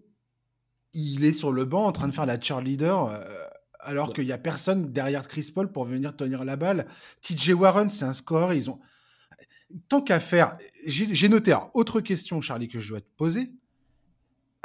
[0.94, 3.24] il est sur le banc en train de faire la cheerleader euh,
[3.86, 6.88] alors qu'il y a personne derrière Chris Paul pour venir tenir la balle
[7.22, 8.54] TJ Warren, c'est un score.
[8.54, 8.80] Ils ont.
[9.90, 11.56] Tant qu'à faire, j'ai noté.
[11.74, 13.54] autre question, Charlie, que je dois te poser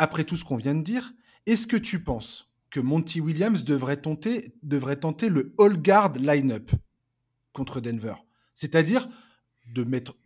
[0.01, 1.13] après tout ce qu'on vient de dire,
[1.45, 6.71] est-ce que tu penses que Monty Williams devrait tenter, devrait tenter le all guard line-up
[7.53, 8.15] contre Denver?
[8.55, 9.09] C'est-à-dire
[9.67, 10.17] de mettre.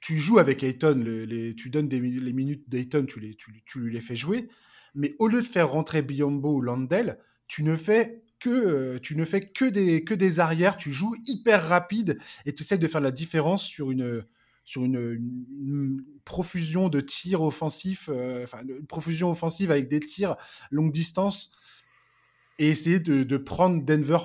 [0.00, 3.80] Tu joues avec Ayton, les, tu donnes des, les minutes d'Ayton, tu, les, tu, tu,
[3.80, 4.48] lui les fais jouer,
[4.94, 9.24] mais au lieu de faire rentrer Biombo ou Landell, tu ne fais que, tu ne
[9.24, 13.00] fais que des, que des arrières, tu joues hyper rapide et tu essaies de faire
[13.00, 14.24] la différence sur une,
[14.64, 18.08] sur une, profusion de tirs offensifs,
[18.42, 20.36] enfin, une profusion offensive avec des tirs
[20.70, 21.52] longue distance
[22.58, 24.18] et essayer de, prendre Denver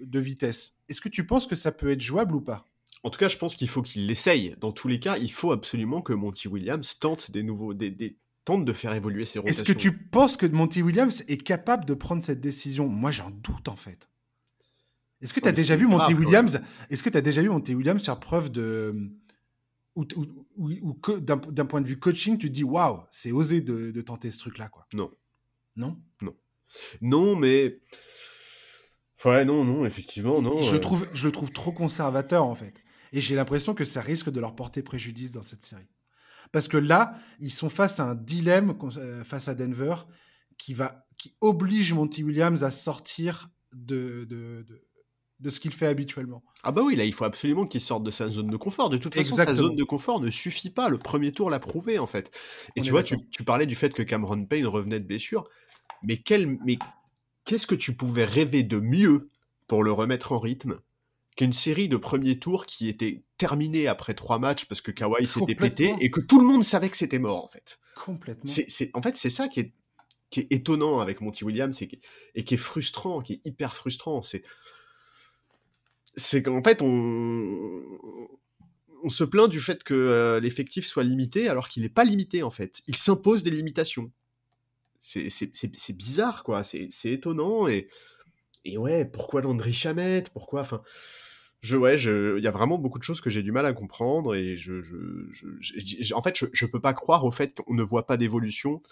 [0.00, 0.76] de vitesse.
[0.88, 2.64] Est-ce que tu penses que ça peut être jouable ou pas?
[3.02, 4.56] En tout cas, je pense qu'il faut qu'il l'essaye.
[4.60, 8.64] Dans tous les cas, il faut absolument que Monty Williams tente des nouveaux, des, tente
[8.64, 9.62] de faire évoluer ses rotations.
[9.62, 12.88] Est-ce que tu penses que Monty Williams est capable de prendre cette décision?
[12.88, 14.08] Moi, j'en doute en fait.
[15.20, 17.74] Est-ce que tu as déjà vu Monty Williams Est-ce que tu as déjà vu Monty
[17.74, 19.10] Williams faire preuve de
[19.96, 20.04] ou,
[21.20, 24.68] d'un point de vue coaching, tu te dis waouh, c'est osé de, tenter ce truc-là,
[24.68, 24.86] quoi?
[24.94, 25.10] Non.
[25.74, 25.98] Non?
[26.22, 26.34] Non.
[27.00, 27.80] Non, mais.
[29.24, 30.62] Ouais, non, non, effectivement, non.
[30.62, 32.74] Je, trouve, je le trouve trop conservateur, en fait.
[33.12, 35.88] Et j'ai l'impression que ça risque de leur porter préjudice dans cette série.
[36.56, 39.94] Parce que là, ils sont face à un dilemme euh, face à Denver
[40.56, 44.64] qui, va, qui oblige Monty Williams à sortir de, de,
[45.38, 46.42] de ce qu'il fait habituellement.
[46.62, 48.88] Ah bah oui, là, il faut absolument qu'il sorte de sa zone de confort.
[48.88, 50.88] De toute façon, sa zone de confort ne suffit pas.
[50.88, 52.34] Le premier tour l'a prouvé, en fait.
[52.74, 55.44] Et tu vois, tu, parlais du fait que Cameron Payne revenait de blessure.
[56.04, 56.78] Mais, quel, mais
[57.44, 59.28] qu'est-ce que tu pouvais rêver de mieux
[59.66, 60.80] pour le remettre en rythme
[61.36, 65.54] qu'une série de premier tour qui était terminée après trois matchs parce que Kawhi s'était
[65.54, 67.78] pété et que tout le monde savait que c'était mort, en fait.
[67.94, 68.44] Complètement.
[68.44, 69.72] C'est, en fait, c'est ça qui est,
[70.30, 72.00] qui est étonnant avec Monty Williams et qui,
[72.34, 74.22] et qui est frustrant, qui est hyper frustrant.
[74.22, 74.42] C'est
[76.18, 77.82] c'est qu'en fait, on,
[79.02, 82.42] on se plaint du fait que euh, l'effectif soit limité alors qu'il n'est pas limité
[82.42, 82.82] en fait.
[82.86, 84.10] Il s'impose des limitations.
[85.00, 87.86] C'est bizarre quoi, c'est étonnant et,
[88.64, 90.62] et ouais, pourquoi Landry Chamette Pourquoi?
[90.62, 90.82] Enfin,
[91.74, 94.56] il y a vraiment beaucoup de choses que j'ai du mal à comprendre et
[96.14, 98.82] en fait, je, peux pas croire au fait qu'on ne voit pas d'évolution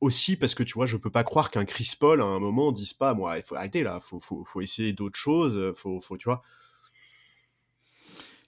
[0.00, 2.72] aussi parce que tu vois, je peux pas croire qu'un Chris Paul à un moment
[2.72, 6.28] dise pas, moi, il faut arrêter là, faut, faut, essayer d'autres choses, faut, faut, tu
[6.28, 6.42] vois.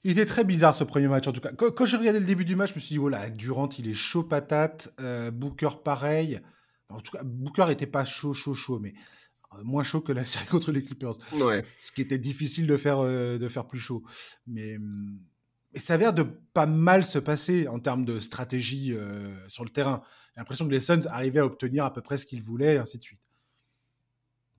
[0.03, 1.53] Il était très bizarre ce premier match en tout cas.
[1.53, 3.95] Quand, j'ai regardé le début du match, je me suis dit, voilà, Durant, il est
[3.95, 4.95] chaud patate.
[5.01, 6.41] Euh, Booker, pareil.
[6.89, 9.30] En tout cas, Booker n'était pas chaud, chaud, chaud, mais euh,
[9.63, 11.15] moins chaud que la série contre les Clippers.
[11.33, 11.63] Ouais.
[11.79, 14.03] Ce qui était difficile de faire, euh, de faire plus chaud.
[14.47, 14.79] Mais,
[15.77, 18.93] ça a l'air de pas mal se passer en termes de stratégie
[19.47, 20.03] sur le terrain.
[20.35, 22.79] J'ai l'impression que les Suns arrivaient à obtenir à peu près ce qu'ils voulaient, et
[22.79, 23.21] ainsi de suite.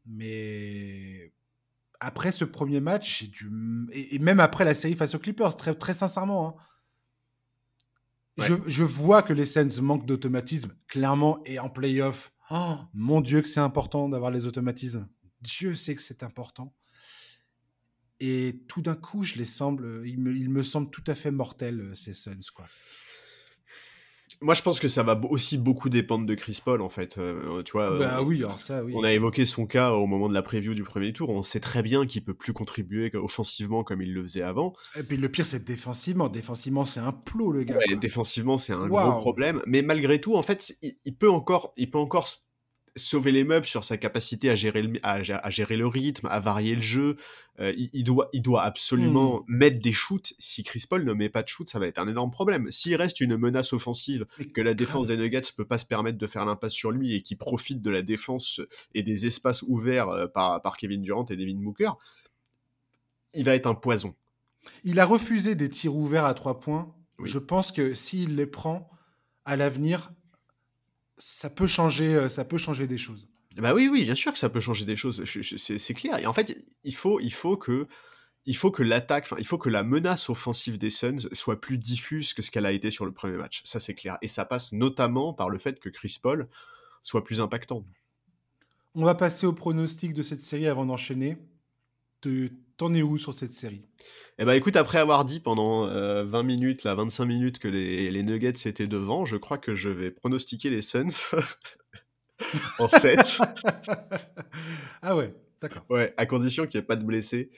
[0.05, 1.33] Mais
[1.99, 3.49] après ce premier match, du...
[3.93, 6.61] et, même après la série face aux Clippers, très, très sincèrement, hein,
[8.37, 13.41] je, je, vois que les Suns manquent d'automatisme, clairement, et en playoff, Oh, mon Dieu,
[13.41, 15.07] que c'est important d'avoir les automatismes.
[15.41, 16.75] Dieu sait que c'est important.
[18.19, 21.31] Et tout d'un coup, je les semble, il me, il me semble tout à fait
[21.31, 22.65] mortels, ces Suns, quoi.
[24.43, 27.19] Moi, je pense que ça va aussi beaucoup dépendre de Chris Paul, en fait.
[27.19, 28.93] Euh, tu vois, bah, oui, alors ça, oui.
[28.95, 31.29] On a évoqué son cas au moment de la preview du premier tour.
[31.29, 34.73] On sait très bien qu'il peut plus contribuer offensivement comme il le faisait avant.
[34.97, 36.27] Et puis le pire, c'est défensivement.
[36.27, 37.77] Défensivement, c'est un plot, le gars.
[37.77, 39.61] Ouais, défensivement, c'est un gros problème.
[39.67, 42.27] Mais malgré tout, en fait, il, peut encore, il peut encore
[42.95, 46.75] sauver les meubles sur sa capacité à gérer le, à, gérer le rythme, à varier
[46.75, 47.17] le jeu.
[47.59, 49.55] Euh, il, doit, il doit absolument hmm.
[49.55, 50.33] mettre des shoots.
[50.39, 52.69] Si Chris Paul ne met pas de shoot, ça va être un énorme problème.
[52.69, 56.27] S'il reste une menace offensive, que la défense des Nuggets peut pas se permettre de
[56.27, 58.61] faire l'impasse sur lui et qui profite de la défense
[58.93, 61.91] et des espaces ouverts euh, par, par Kevin Durant et Devin Booker,
[63.33, 64.15] il va être un poison.
[64.83, 66.93] Il a refusé des tirs ouverts à trois points.
[67.23, 68.89] Je pense que s'il les prend
[69.45, 70.11] à l'avenir,
[71.21, 73.27] ça peut changer, euh, ça peut changer des choses.
[73.57, 75.23] Bah oui, oui, bien sûr que ça peut changer des choses.
[75.25, 76.17] C'est clair.
[76.19, 77.87] Et en fait, il faut, il faut que,
[78.45, 82.33] il faut que l'attaque, il faut que la menace offensive des Suns soit plus diffuse
[82.33, 83.61] que ce qu'elle a été sur le premier match.
[83.63, 84.17] Ça, c'est clair.
[84.21, 86.47] Et ça passe notamment par le fait que Chris Paul
[87.03, 87.85] soit plus impactant.
[88.95, 91.37] On va passer au pronostic de cette série avant d'enchaîner.
[92.81, 93.85] T'en es où sur cette série?
[94.39, 98.09] Eh ben écoute, après avoir dit pendant 20 euh, minutes, là, 25 minutes que les,
[98.09, 101.11] les, Nuggets étaient devant, je crois que je vais pronostiquer les Suns
[102.79, 103.37] en 7.
[105.03, 105.85] ah ouais, d'accord.
[105.91, 107.51] Ouais, à condition qu'il n'y ait pas de blessés.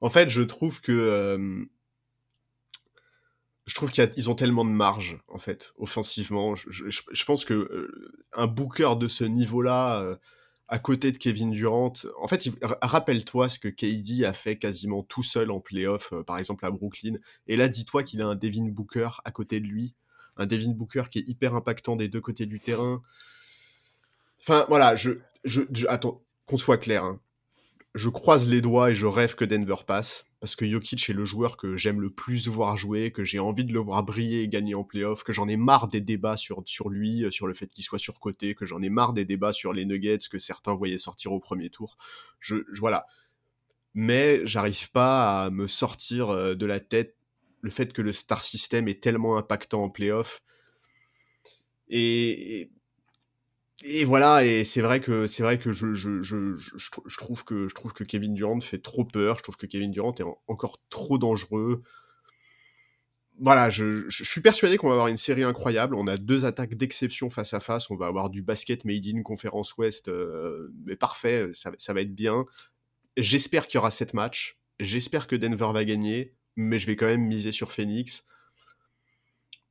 [0.00, 0.92] En fait, je trouve que...
[0.92, 1.64] Euh,
[3.66, 6.54] je trouve qu'ils ont tellement de marge, en fait, offensivement.
[6.54, 10.20] Je, je, pense que euh, un booker de ce niveau-là
[10.72, 11.92] à côté de Kevin Durant.
[12.16, 12.48] En fait,
[12.80, 16.70] rappelle-toi ce que KD a fait quasiment tout seul en playoff, euh, par exemple à
[16.70, 17.18] Brooklyn.
[17.46, 19.94] Et là, dis-toi qu'il a un Devin Booker à côté de lui.
[20.38, 23.02] Un Devin Booker qui est hyper impactant des deux côtés du terrain.
[24.40, 25.10] Enfin, voilà, je,
[25.44, 27.04] je, attends, qu'on soit clair.
[27.04, 27.20] Hein
[27.94, 31.26] je croise les doigts et je rêve que Denver passe, parce que Jokic est le
[31.26, 34.48] joueur que j'aime le plus voir jouer, que j'ai envie de le voir briller et
[34.48, 37.84] gagner en playoff, que j'en ai marre des débats sur, lui, sur le fait qu'il
[37.84, 41.32] soit surcoté, que j'en ai marre des débats sur les Nuggets que certains voyaient sortir
[41.32, 41.98] au premier tour.
[42.40, 43.06] Je, voilà.
[43.94, 47.14] Mais j'arrive pas à me sortir euh, de la tête
[47.60, 50.42] le fait que le star system est tellement impactant en playoff.
[51.88, 52.70] Et
[54.04, 57.74] voilà, et c'est vrai que c'est vrai que je, je, je, je, trouve que je
[57.74, 59.38] trouve que Kevin Durant fait trop peur.
[59.38, 61.82] Je trouve que Kevin Durant est encore trop dangereux.
[63.38, 65.94] Voilà, je, suis persuadé qu'on va avoir une série incroyable.
[65.96, 67.90] On a deux attaques d'exception face à face.
[67.90, 71.50] On va avoir du basket made in conférence Ouest, euh, mais parfait.
[71.52, 72.44] Ça, ça, va être bien.
[73.16, 74.58] J'espère qu'il y aura sept matchs.
[74.78, 78.24] J'espère que Denver va gagner, mais je vais quand même miser sur Phoenix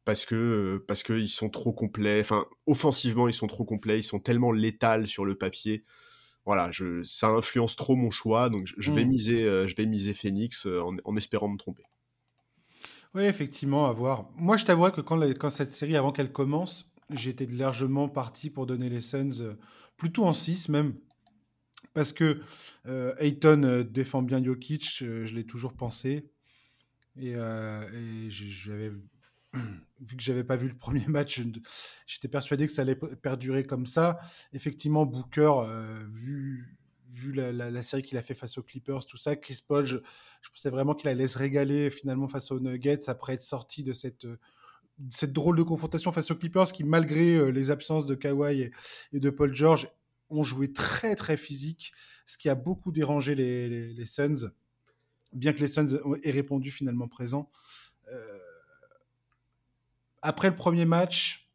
[0.06, 2.20] parce que euh, parce qu'ils sont trop complets.
[2.22, 4.00] Enfin, offensivement, ils sont trop complets.
[4.00, 5.84] Ils sont tellement létals sur le papier.
[6.46, 9.10] Voilà, je, ça influence trop mon choix, donc je, vais mmh.
[9.10, 11.84] miser, euh, je vais miser Phoenix euh, en, espérant me tromper.
[13.14, 14.28] Oui, effectivement, à voir.
[14.38, 18.66] Moi, je t'avoue que quand, quand cette série, avant qu'elle commence, j'étais largement parti pour
[18.66, 19.56] donner les Suns
[19.98, 20.96] plutôt en 6 même.
[21.94, 22.42] Parce que
[23.20, 26.32] Ayton défend bien Jokic, je l'ai toujours pensé.
[27.18, 28.92] Et, et j'avais
[30.00, 31.42] vu que j'avais pas vu le premier match,
[32.08, 34.20] j'étais persuadé que ça allait perdurer comme ça.
[34.54, 36.78] Effectivement, Booker, euh, vu,
[37.34, 39.98] la, série qu'il a fait face aux Clippers, tout ça, Chris Paul, je,
[40.54, 44.26] pensais vraiment qu'il allait se régaler finalement face aux Nuggets après être sorti de cette,
[45.24, 48.72] drôle de confrontation face aux Clippers qui, malgré euh, les absences de Kawhi
[49.12, 49.90] et, de Paul George,
[50.30, 51.92] ont joué très très physique,
[52.26, 54.50] ce qui a beaucoup dérangé les, les, Suns,
[55.34, 57.52] bien que les Suns aient répondu finalement présent.
[58.08, 58.40] Euh,
[60.22, 61.50] après le premier match,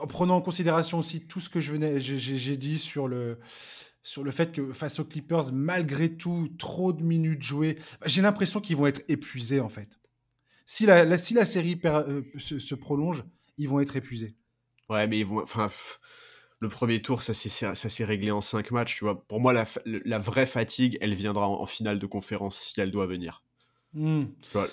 [0.00, 3.38] en prenant en considération aussi tout ce que je venais, j'ai dit sur le,
[4.02, 8.60] sur le fait que face aux Clippers, malgré tout, trop de minutes jouées, j'ai l'impression
[8.60, 9.98] qu'ils vont être épuisés en fait.
[10.66, 13.24] Si la, si la série euh, se, prolonge,
[13.56, 14.36] ils vont être épuisés.
[14.90, 15.70] Ouais, mais ils vont, enfin,
[16.60, 18.96] le premier tour, ça s'est réglé en cinq matchs.
[18.96, 22.78] Tu vois, pour moi, la, la vraie fatigue, elle viendra en finale de conférence si
[22.80, 23.42] elle doit venir.
[23.94, 24.24] Hmm.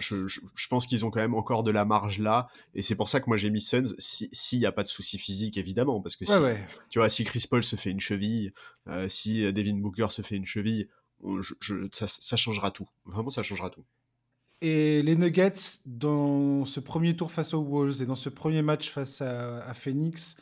[0.02, 3.22] je, pense qu'ils ont quand même encore de la marge là, et c'est pour ça
[3.22, 6.26] que moi j'ai mis Suns s'il n'y a pas de souci physique évidemment, parce que
[6.26, 6.34] si,
[6.90, 8.52] tu vois, si Chris Paul se fait une cheville,
[8.88, 10.90] euh, si Devin Booker se fait une cheville,
[11.92, 12.88] ça, changera tout.
[13.06, 13.86] Vraiment, ça changera tout.
[14.62, 18.90] Et les Nuggets, dans ce premier tour face aux Wolves et dans ce premier match
[18.90, 20.36] face à Phoenix,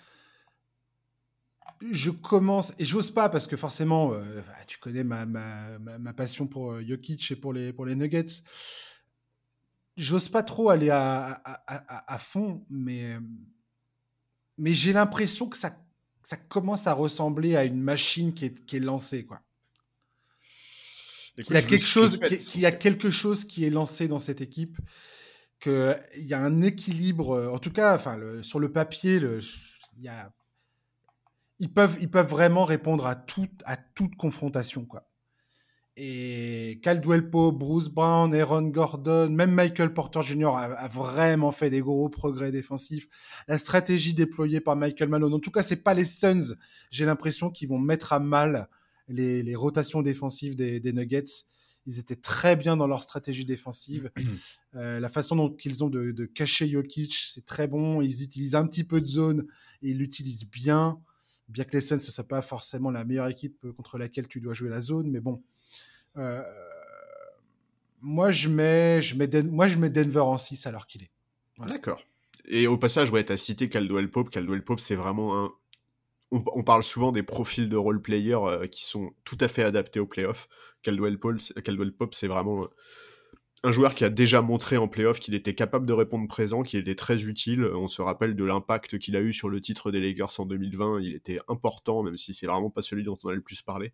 [1.91, 6.13] je commence, et j'ose pas parce que forcément, euh, bah, tu connais ma, ma, ma,
[6.13, 8.43] passion pour euh, Jokic et pour les, pour les Nuggets.
[9.97, 13.17] J'ose pas trop aller à, à, à, fond, mais,
[14.57, 15.77] mais j'ai l'impression que ça,
[16.23, 19.41] ça commence à ressembler à une machine qui est, qui est lancée, quoi.
[21.38, 24.77] il y a quelque chose, qui, a quelque chose qui est lancé dans cette équipe,
[25.59, 29.39] qu'il y a un équilibre, en tout cas, enfin, sur le papier, le,
[29.99, 30.34] y a,
[31.64, 35.07] ils peuvent, ils peuvent vraiment répondre à toute, à toute confrontation, quoi.
[35.95, 40.47] Et Caldwell Pope, Bruce Brown, Aaron Gordon, même Michael Porter Jr.
[40.47, 43.07] A, vraiment fait des gros progrès défensifs.
[43.47, 46.55] La stratégie déployée par Michael Malone, en tout cas, c'est pas les Suns,
[46.89, 48.68] j'ai l'impression, qu'ils vont mettre à mal
[49.07, 51.45] les, les rotations défensives des, des, Nuggets.
[51.86, 54.11] Ils étaient très bien dans leur stratégie défensive.
[54.76, 58.01] euh, la façon dont ils ont de, de cacher Jokic, c'est très bon.
[58.01, 59.45] Ils utilisent un petit peu de zone
[59.82, 60.99] et ils l'utilisent bien
[61.54, 64.54] bien que les Suns, ce soit pas forcément la meilleure équipe contre laquelle tu dois
[64.54, 65.41] jouer la zone, mais bon.
[66.18, 66.41] Euh,
[68.01, 71.12] moi, je mets, je mets moi, je mets Denver en 6 alors qu'il est.
[71.60, 72.01] D'accord.
[72.45, 74.30] Et au passage, ouais, tu as cité Caldwell Pope.
[74.30, 75.51] Caldwell Pope, c'est vraiment un.
[76.32, 79.99] On, parle souvent des profils de role players euh, qui sont tout à fait adaptés
[79.99, 80.49] aux playoffs.
[80.82, 82.68] Caldwell Pope, Caldwell Pope c'est vraiment
[83.66, 86.80] un joueur qui a déjà montré en playoff qu'il était capable de répondre présent, qu'il
[86.80, 87.64] était très utile.
[87.64, 90.99] On se rappelle de l'impact qu'il a eu sur le titre des Lakers en 2020.
[91.01, 93.93] Il était important, même si c'est vraiment pas celui dont on a le plus parlé.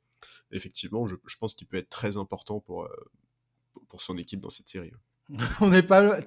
[0.52, 3.12] Effectivement, je, pense qu'il peut être très important pour, euh,
[3.90, 4.92] pour son équipe dans cette série.
[5.62, 6.20] on n'est pas.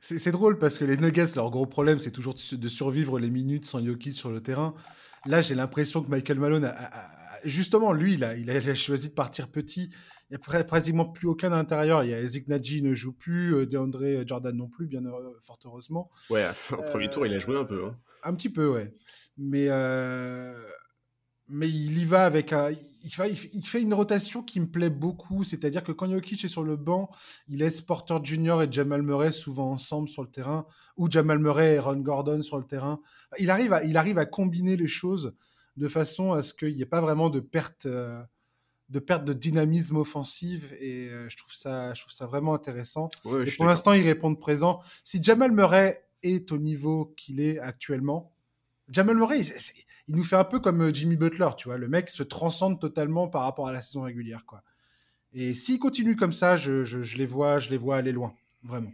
[0.00, 3.66] C'est drôle parce que les Nuggets, leur gros problème, c'est toujours de survivre les minutes
[3.66, 4.74] sans Jokic sur le terrain.
[5.26, 6.90] Là, j'ai l'impression que Michael Malone, a,
[7.44, 9.90] justement, lui, il a, choisi de partir petit
[10.30, 12.04] n'y a pratiquement plus aucun à l'intérieur.
[12.04, 15.02] Il y a Ezek ne joue plus, euh, DeAndre Jordan non plus, bien
[15.40, 16.10] fort heureusement.
[16.30, 17.86] Ouais, au premier tour, il a joué un peu.
[17.86, 17.96] Hein.
[18.22, 18.94] Un petit peu, ouais.
[19.38, 20.54] Mais, euh,
[21.48, 22.70] mais il y va avec un.
[23.02, 25.42] Il fait, il fait une rotation qui me plaît beaucoup.
[25.42, 27.10] C'est-à-dire que quand Jokic est sur le banc,
[27.48, 28.62] il laisse Porter Jr.
[28.62, 30.66] et Jamal Murray souvent ensemble sur le terrain,
[30.96, 33.00] ou Jamal Murray et Ron Gordon sur le terrain.
[33.38, 35.34] Il arrive à, il arrive à combiner les choses
[35.76, 37.86] de façon à ce qu'il n'y ait pas vraiment de perte.
[37.86, 38.22] Euh,
[38.90, 43.08] de perte de dynamisme offensif et euh, je trouve ça je trouve ça vraiment intéressant.
[43.22, 44.80] pour l'instant, ils répondent présent.
[45.04, 48.32] Si Jamal Murray est au niveau qu'il est actuellement,
[48.88, 49.42] Jamal Murray,
[50.08, 52.80] il, nous fait un peu comme euh, Jimmy Butler, tu vois, le mec se transcende
[52.80, 54.62] totalement par rapport à la saison régulière quoi.
[55.32, 58.34] Et s'il continue comme ça, je, je, les vois, je les vois aller loin,
[58.64, 58.90] vraiment.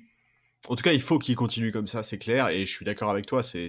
[0.68, 3.08] En tout cas, il faut qu'il continue comme ça, c'est clair, et je suis d'accord
[3.08, 3.68] avec toi, c'est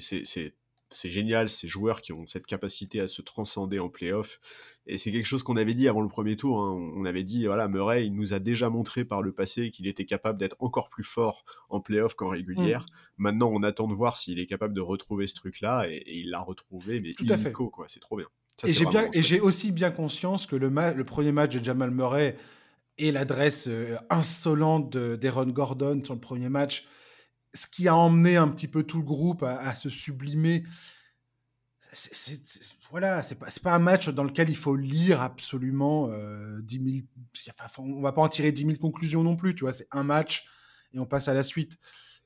[0.90, 4.40] c'est génial, ces joueurs qui ont cette capacité à se transcender en playoff.
[4.86, 6.62] Et c'est quelque chose qu'on avait dit avant le premier tour.
[6.62, 6.92] Hein.
[6.96, 10.06] On avait dit, voilà, Murray, il nous a déjà montré par le passé qu'il était
[10.06, 12.82] capable d'être encore plus fort en playoff qu'en régulière.
[12.84, 13.24] Mmh.
[13.24, 15.88] Maintenant, on attend de voir s'il est capable de retrouver ce truc-là.
[15.90, 17.52] Et, il l'a retrouvé, mais Tout à fait.
[17.52, 17.86] quoi.
[17.88, 18.28] C'est trop bien.
[19.14, 22.38] et j'ai aussi bien conscience que le, le premier match de Jamal Murray
[22.98, 26.86] et l'adresse euh, insolente d'Aaron Gordon sur le premier match
[27.58, 30.64] ce qui a emmené un petit peu tout le groupe à, se sublimer.
[31.92, 32.40] C'est,
[32.92, 37.04] voilà, c'est pas, un match dans lequel il faut lire absolument euh, 10
[37.38, 37.56] 000.
[37.80, 39.74] on va pas en tirer 10 000 conclusions non plus, tu vois.
[39.74, 40.48] C'est un match
[40.94, 41.78] et on passe à la suite.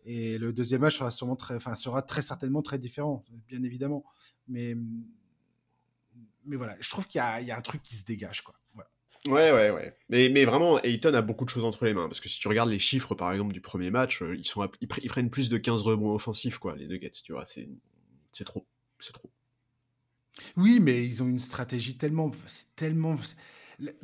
[0.03, 4.03] Et le deuxième match sera sûrement très, enfin, sera très certainement très différent, bien évidemment.
[4.47, 4.75] Mais,
[6.43, 8.55] mais voilà, je trouve qu'il y a, un truc qui se dégage, quoi.
[9.27, 9.95] Ouais, ouais, ouais.
[10.09, 12.07] Mais, mais vraiment, Ayton a beaucoup de choses entre les mains.
[12.07, 14.67] Parce que si tu regardes les chiffres, par exemple, du premier match, euh, ils, sont,
[14.81, 17.45] ils, prennent plus de 15 rebonds offensifs, quoi, les Nuggets, tu vois.
[17.45, 17.67] C'est
[18.45, 18.65] trop.
[18.99, 19.29] C'est trop.
[20.57, 22.31] Oui, mais ils ont une stratégie tellement.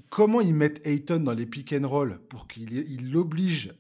[0.10, 3.74] Comment ils mettent Ayton dans les pick and roll pour qu'il l'oblige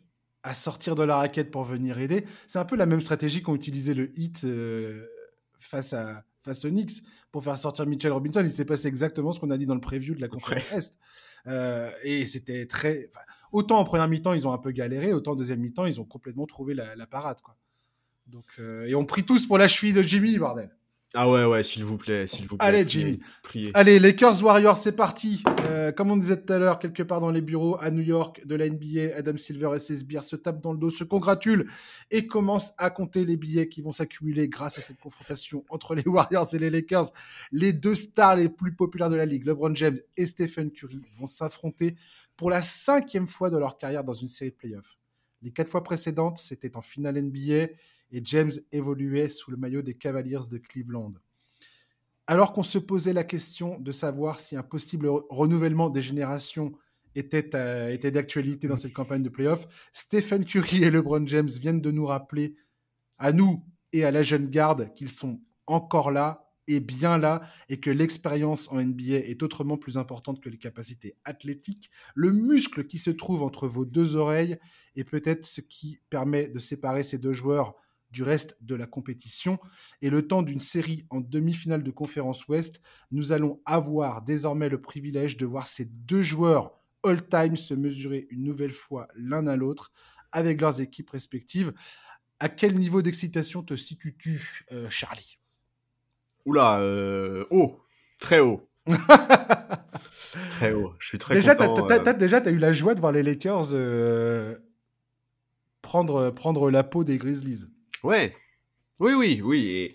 [0.43, 2.25] à sortir de la raquette pour venir aider?
[2.47, 5.05] C'est un peu la même stratégie qu'ont utilisé le hit euh,
[5.59, 8.41] face à face aux Knicks pour faire sortir Mitchell Robinson.
[8.43, 10.97] Il s'est passé exactement ce qu'on a dit dans le preview de la conférence Est.
[11.45, 13.09] Euh, et c'était très.
[13.51, 16.05] Autant en première mi-temps, ils ont un peu galéré, autant en deuxième mi-temps, ils ont
[16.05, 17.41] complètement trouvé la, parade.
[17.41, 17.55] Quoi.
[18.27, 20.75] Donc, euh, et on prie tous pour la cheville de Jimmy, bordel.
[21.13, 22.67] Ah ouais, ouais, s'il vous plaît, s'il vous plaît.
[22.67, 23.19] Allez, Jimmy.
[23.41, 23.71] Priez.
[23.73, 25.41] Allez, Lakers Warriors, c'est parti.
[25.69, 28.45] Euh, comme on disait tout à l'heure, quelque part dans les bureaux à New York
[28.45, 31.69] de la NBA, Adam Silver et ses sbires se tapent dans le dos, se congratulent
[32.11, 36.03] et commencent à compter les billets qui vont s'accumuler grâce à cette confrontation entre les
[36.05, 37.11] Warriors et les Lakers.
[37.51, 41.27] Les deux stars les plus populaires de la ligue, LeBron James et Stephen Curry, vont
[41.27, 41.95] s'affronter
[42.35, 44.97] pour la cinquième fois de leur carrière dans une série de playoffs.
[45.41, 47.69] Les quatre fois précédentes, c'était en finale NBA
[48.11, 51.13] et James évoluait sous le maillot des Cavaliers de Cleveland.
[52.27, 56.73] Alors qu'on se posait la question de savoir si un possible renouvellement des générations
[57.15, 61.81] était, euh, était d'actualité dans cette campagne de playoff, Stephen Curry et LeBron James viennent
[61.81, 62.55] de nous rappeler,
[63.17, 67.79] à nous et à la jeune garde, qu'ils sont encore là et bien là, et
[67.79, 71.89] que l'expérience en NBA est autrement plus importante que les capacités athlétiques.
[72.13, 74.57] Le muscle qui se trouve entre vos deux oreilles
[74.97, 77.73] est peut-être ce qui permet de séparer ces deux joueurs
[78.11, 79.59] du reste de la compétition.
[80.01, 82.81] Et le temps d'une série en demi-finale de conférence Ouest,
[83.11, 88.43] nous allons avoir désormais le privilège de voir ces deux joueurs all-time se mesurer une
[88.43, 89.91] nouvelle fois l'un à l'autre
[90.31, 91.73] avec leurs équipes respectives.
[92.39, 95.39] À quel niveau d'excitation te situes-tu, euh, Charlie?
[96.45, 97.79] Oula, euh, haut,
[98.19, 98.69] très haut.
[100.51, 100.93] très haut.
[100.99, 101.87] Je suis très déjà, content.
[101.87, 103.73] T'as, déjà, tu as eu la joie de voir les Lakers
[105.81, 107.65] prendre, prendre la peau des Grizzlies.
[108.07, 108.33] Ouais.
[109.01, 109.93] Oui, oui, oui.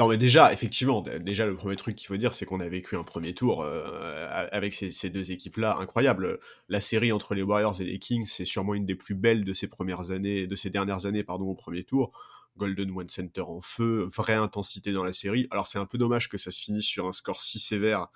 [0.00, 2.96] Non, mais déjà, effectivement, déjà, le premier truc qu'il faut dire, c'est qu'on a vécu
[2.96, 6.40] un premier tour euh, avec ces, deux équipes-là incroyable.
[6.68, 9.52] La série entre les Warriors et les Kings, c'est sûrement une des plus belles de
[9.52, 12.10] ces premières années, de ces dernières années, pardon, au premier tour.
[12.56, 15.46] Golden One Center en feu, vraie intensité dans la série.
[15.52, 18.08] Alors, c'est un peu dommage que ça se finisse sur un score si sévère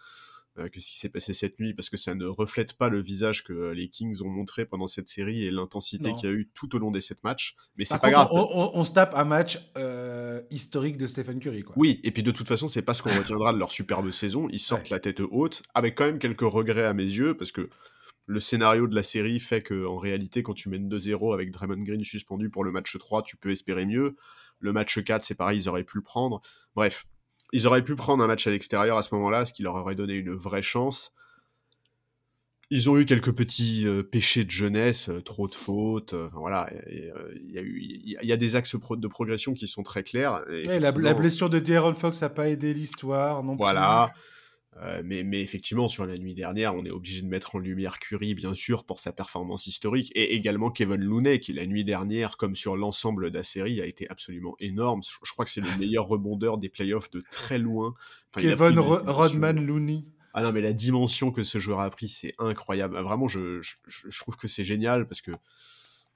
[0.72, 3.44] que ce qui s'est passé cette nuit, parce que ça ne reflète pas le visage
[3.44, 6.74] que les Kings ont montré pendant cette série et l'intensité qu'il y a eu tout
[6.74, 7.54] au long des sept matchs.
[7.76, 8.28] Mais c'est pas grave.
[8.32, 11.62] On, se tape un match euh, historique de Stephen Curry.
[11.62, 11.74] Quoi.
[11.78, 14.48] Oui, et puis de toute façon, c'est pas ce qu'on retiendra de leur superbe saison.
[14.50, 17.68] Ils sortent la tête haute, avec quand même quelques regrets à mes yeux, parce que
[18.26, 21.82] le scénario de la série fait que en réalité, quand tu mènes 2-0 avec Draymond
[21.82, 24.16] Green suspendu pour le match 3, tu peux espérer mieux.
[24.60, 26.40] Le match 4, c'est pareil, ils auraient pu le prendre.
[26.74, 27.06] Bref,
[27.52, 29.94] ils auraient pu prendre un match à l'extérieur à ce moment-là, ce qui leur aurait
[29.94, 31.12] donné une vraie chance.
[32.70, 36.12] Ils ont eu quelques petits euh, péchés de jeunesse, euh, trop de fautes.
[36.12, 39.82] Euh, voilà, il y, a eu, il y a des axes de progression qui sont
[39.82, 40.44] très clairs.
[40.48, 44.12] la, blessure de De'Aaron Fox n'a pas aidé l'histoire, non Voilà.
[45.04, 48.34] Mais, mais, effectivement, sur la nuit dernière, on est obligé de mettre en lumière Curry,
[48.34, 52.54] bien sûr, pour sa performance historique, et également Kevin Looney, qui la nuit dernière, comme
[52.54, 55.00] sur l'ensemble de la série, a été absolument énorme.
[55.22, 57.94] Je crois que c'est le meilleur rebondeur des playoffs de très loin.
[58.32, 60.04] Kevin Rodman Looney.
[60.34, 62.96] Ah non, mais la dimension que ce joueur a pris, c'est incroyable.
[62.96, 65.32] Ah, vraiment, je, je, trouve que c'est génial parce que,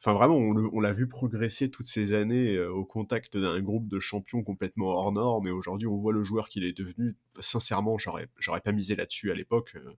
[0.04, 4.00] enfin, vraiment, on l'a vu progresser toutes ces années euh, au contact d'un groupe de
[4.00, 5.46] champions complètement hors norme.
[5.46, 7.16] Et aujourd'hui, on voit le joueur qu'il est devenu.
[7.38, 9.72] Sincèrement, j'aurais pas misé là-dessus à l'époque.
[9.76, 9.92] Euh.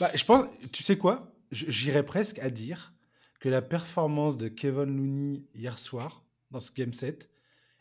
[0.00, 1.32] Bah, je pense, tu sais quoi?
[1.52, 2.92] J'irais presque à dire
[3.38, 7.30] que la performance de Kevin Looney hier soir, dans ce game set,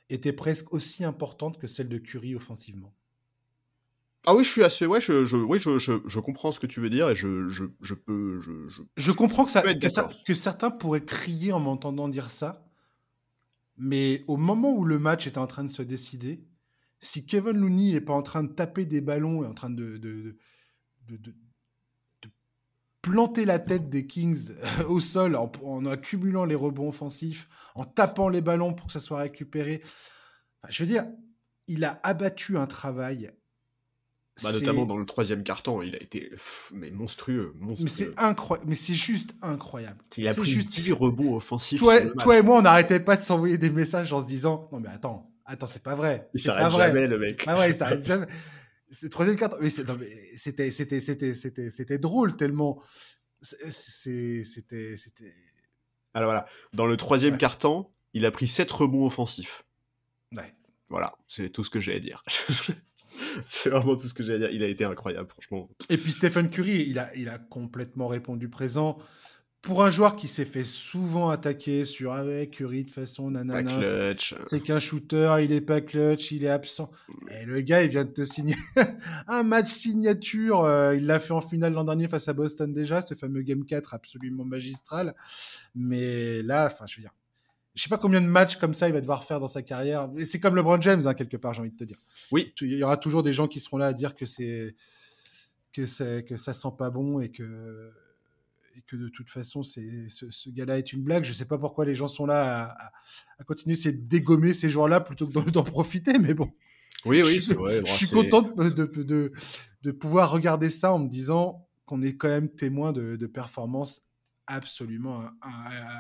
[0.10, 2.94] était presque aussi importante que celle de Curry offensivement.
[4.26, 4.86] Ah oui, je suis assez.
[4.86, 7.48] Ouais, je, je oui, je, je, je, comprends ce que tu veux dire et je,
[7.48, 8.40] je, je peux.
[8.42, 9.64] Je, je, comprends que, ça,
[10.26, 12.66] que, certains pourraient crier en m'entendant dire ça,
[13.78, 16.44] mais au moment où le match était en train de se décider,
[17.00, 19.98] si Kevin Looney n'est pas en train de taper des ballons et en train de,
[19.98, 20.36] de,
[21.08, 21.34] de, de
[23.02, 24.52] planter la tête des Kings
[24.90, 29.00] au sol en, en, accumulant les rebonds offensifs, en tapant les ballons pour que ça
[29.00, 29.82] soit récupéré,
[30.68, 31.06] je veux dire,
[31.68, 33.32] il a abattu un travail
[34.44, 36.32] bah, notamment dans le troisième carton, il a été
[36.74, 37.86] mais monstrueux, monstrueux.
[37.86, 39.98] Mais c'est incroyable, mais c'est juste incroyable.
[40.18, 41.80] Il a pris juste 10 rebonds offensifs.
[41.80, 44.80] Toi, toi et moi, on n'arrêtait pas de s'envoyer des messages en se disant non
[44.80, 46.30] mais attends, attends, c'est pas vrai.
[46.34, 47.44] Il s'arrête jamais le mec.
[47.48, 48.28] Ah ouais, il s'arrête jamais.
[48.92, 52.82] C'est troisième carton, mais c'était c'était c'était c'était c'était drôle tellement
[53.42, 54.96] c'était c'était.
[56.14, 59.64] Alors voilà, dans le troisième carton, il a pris 7 rebonds offensifs.
[60.32, 60.54] Ouais.
[60.90, 62.24] Voilà, c'est tout ce que j'ai à dire.
[63.46, 64.50] c'est vraiment tout ce que j'ai à dire.
[64.52, 65.70] Il a été incroyable, franchement.
[65.90, 68.98] Et puis Stephen Curry, il a, il a complètement répondu présent.
[69.62, 73.82] Pour un joueur qui s'est fait souvent attaquer sur ah Curry de façon nanana,
[74.44, 76.90] c'est qu'un shooter, il est pas clutch, il est absent.
[77.30, 78.56] Et le gars, il vient de te signer
[79.28, 80.64] un match signature.
[80.64, 83.66] Euh, il l'a fait en finale l'an dernier face à Boston déjà, ce fameux Game
[83.66, 85.14] 4 absolument magistral.
[85.76, 87.14] Mais là, enfin, je veux dire,
[87.76, 90.10] je sais pas combien de matchs comme ça il va devoir faire dans sa carrière.
[90.28, 92.00] C'est comme LeBron James, hein, quelque part, j'ai envie de te dire.
[92.32, 92.54] Oui.
[92.62, 94.76] Il y aura toujours des gens qui seront là à dire que c'est
[95.72, 97.92] que c'est que ça sent pas bon et que
[98.76, 101.24] et que de toute façon, c'est ce, gars-là est une blague.
[101.24, 102.76] Je sais pas pourquoi les gens sont là
[103.38, 106.52] à, continuer à dégommer ces joueurs-là plutôt que d'en profiter, mais bon.
[107.06, 109.32] Oui, oui, je, vrai, je suis content de, de,
[109.84, 114.02] de, pouvoir regarder ça en me disant qu'on est quand même témoin de, performances
[114.48, 115.24] absolument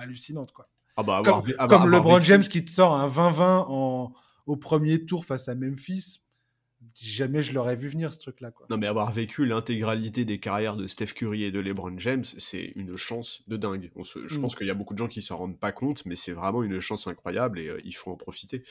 [0.02, 0.70] hallucinantes, quoi.
[1.00, 1.24] Ah bah,
[1.68, 4.14] comme, LeBron James qui te sort un 20-20 en,
[4.46, 6.20] au premier tour face à Memphis.
[6.94, 8.52] Jamais je l'aurais vu venir ce truc-là.
[8.70, 12.74] Non, mais avoir vécu l'intégralité des carrières de Steph Curry et de LeBron James, c'est
[12.76, 13.92] une chance de dingue.
[13.96, 14.42] je mm.
[14.42, 16.64] pense qu'il y a beaucoup de gens qui s'en rendent pas compte, mais c'est vraiment
[16.64, 18.64] une chance incroyable et euh, il faut en profiter.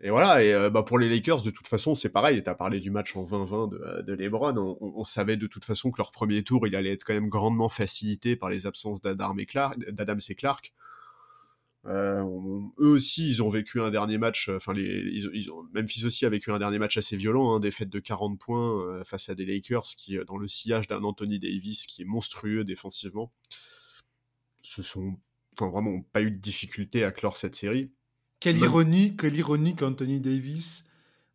[0.00, 2.42] Et voilà, et euh, bah pour les Lakers, de toute façon, c'est pareil.
[2.42, 4.56] Tu as parlé du match en 20-20 de, de, LeBron.
[4.56, 7.28] On, on, savait de toute façon que leur premier tour, il allait être quand même
[7.28, 9.46] grandement facilité par les absences d'Adams et
[10.34, 10.72] Clark.
[11.86, 12.24] Euh,
[12.78, 14.48] eux aussi, ils ont vécu un dernier match.
[14.48, 17.70] Enfin, les, ils, ils ont, Memphis aussi a vécu un dernier match assez violent, hein,
[17.70, 21.04] fêtes de 40 points euh, face à des Lakers qui, euh, dans le sillage d'un
[21.04, 23.32] Anthony Davis qui est monstrueux défensivement,
[24.62, 25.16] se sont,
[25.54, 27.90] enfin, vraiment pas eu de difficulté à clore cette série.
[28.40, 30.84] Quelle ironie que l'ironie qu'Anthony Davis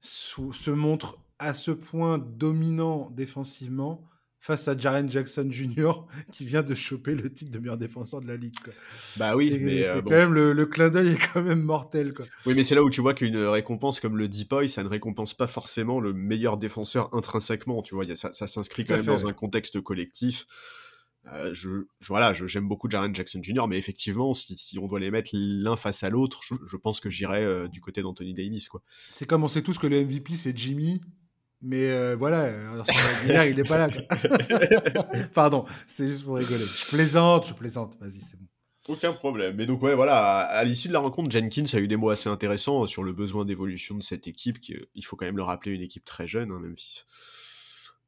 [0.01, 4.07] se montre à ce point dominant défensivement
[4.41, 5.91] face à Jaren Jackson Jr.
[6.31, 8.55] qui vient de choper le titre de meilleur défenseur de la ligue.
[9.17, 12.13] Bah oui, mais c'est quand même le, clin d'œil est quand même mortel.
[12.13, 12.25] Quoi.
[12.45, 15.35] Oui, mais c'est là où tu vois qu'une récompense comme le Deepoy, ça ne récompense
[15.35, 17.83] pas forcément le meilleur défenseur intrinsèquement.
[17.83, 20.47] Tu vois, ça, ça s'inscrit quand même dans un contexte collectif.
[21.27, 25.11] Euh, je, voilà, j'aime beaucoup Jaren Jackson Jr., mais effectivement, si, si on doit les
[25.11, 28.69] mettre l'un face à l'autre, je, pense que j'irais euh, du côté d'Anthony Davis.
[28.69, 28.81] quoi.
[29.11, 30.99] C'est comme on sait tous que le MVP c'est Jimmy,
[31.61, 32.49] mais euh, voilà,
[33.45, 33.89] il n'est pas là.
[35.33, 36.65] Pardon, c'est juste pour rigoler.
[36.65, 37.97] Je plaisante, je plaisante.
[37.99, 38.47] Vas-y, c'est bon.
[38.87, 39.55] Aucun problème.
[39.55, 42.29] Mais donc, ouais, voilà, à, l'issue de la rencontre, Jenkins a eu des mots assez
[42.29, 45.71] intéressants sur le besoin d'évolution de cette équipe, qui, il faut quand même le rappeler,
[45.71, 47.03] une équipe très jeune, hein, Memphis.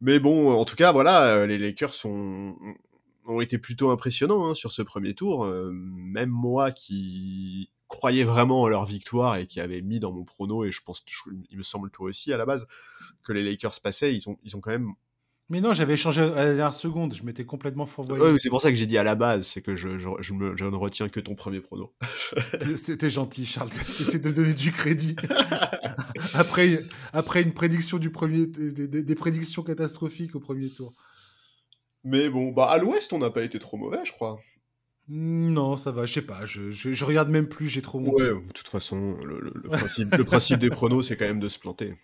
[0.01, 2.57] Mais bon, en tout cas, voilà, les Lakers sont,
[3.25, 5.45] ont été plutôt impressionnants hein, sur ce premier tour.
[5.45, 10.23] Euh, même moi qui croyais vraiment en leur victoire et qui avait mis dans mon
[10.23, 11.05] prono, et je pense,
[11.49, 12.67] il me semble toi aussi à la base,
[13.23, 14.93] que les Lakers passaient, ils ont, ils ont quand même
[15.49, 18.39] mais non, j'avais changé à la dernière seconde, je m'étais complètement fourvoyé.
[18.39, 20.75] c'est pour ça que j'ai dit à la base, c'est que je, je, je, ne
[20.75, 21.93] retiens que ton premier prono.
[22.75, 23.69] C'était gentil, Charles,
[23.99, 25.15] essaies de donner du crédit.
[26.33, 26.79] après,
[27.11, 30.93] après une prédiction du premier, des, des, prédictions catastrophiques au premier tour.
[32.05, 34.39] Mais bon, bah à l'ouest, on n'a pas été trop mauvais, je crois.
[35.09, 38.53] Non, ça va, je sais pas, je, je, regarde même plus, j'ai trop Ouais, de
[38.53, 41.95] toute façon, le, principe, le principe des pronos, c'est quand même de se planter.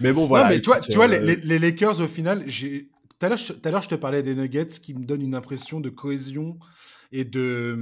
[0.00, 0.46] Mais bon, voilà.
[0.46, 2.88] Non, mais tu vois, tu vois les, les, Lakers, au final, j'ai.
[3.20, 6.58] Tout à l'heure, je te parlais des Nuggets qui me donnent une impression de cohésion
[7.12, 7.76] et de,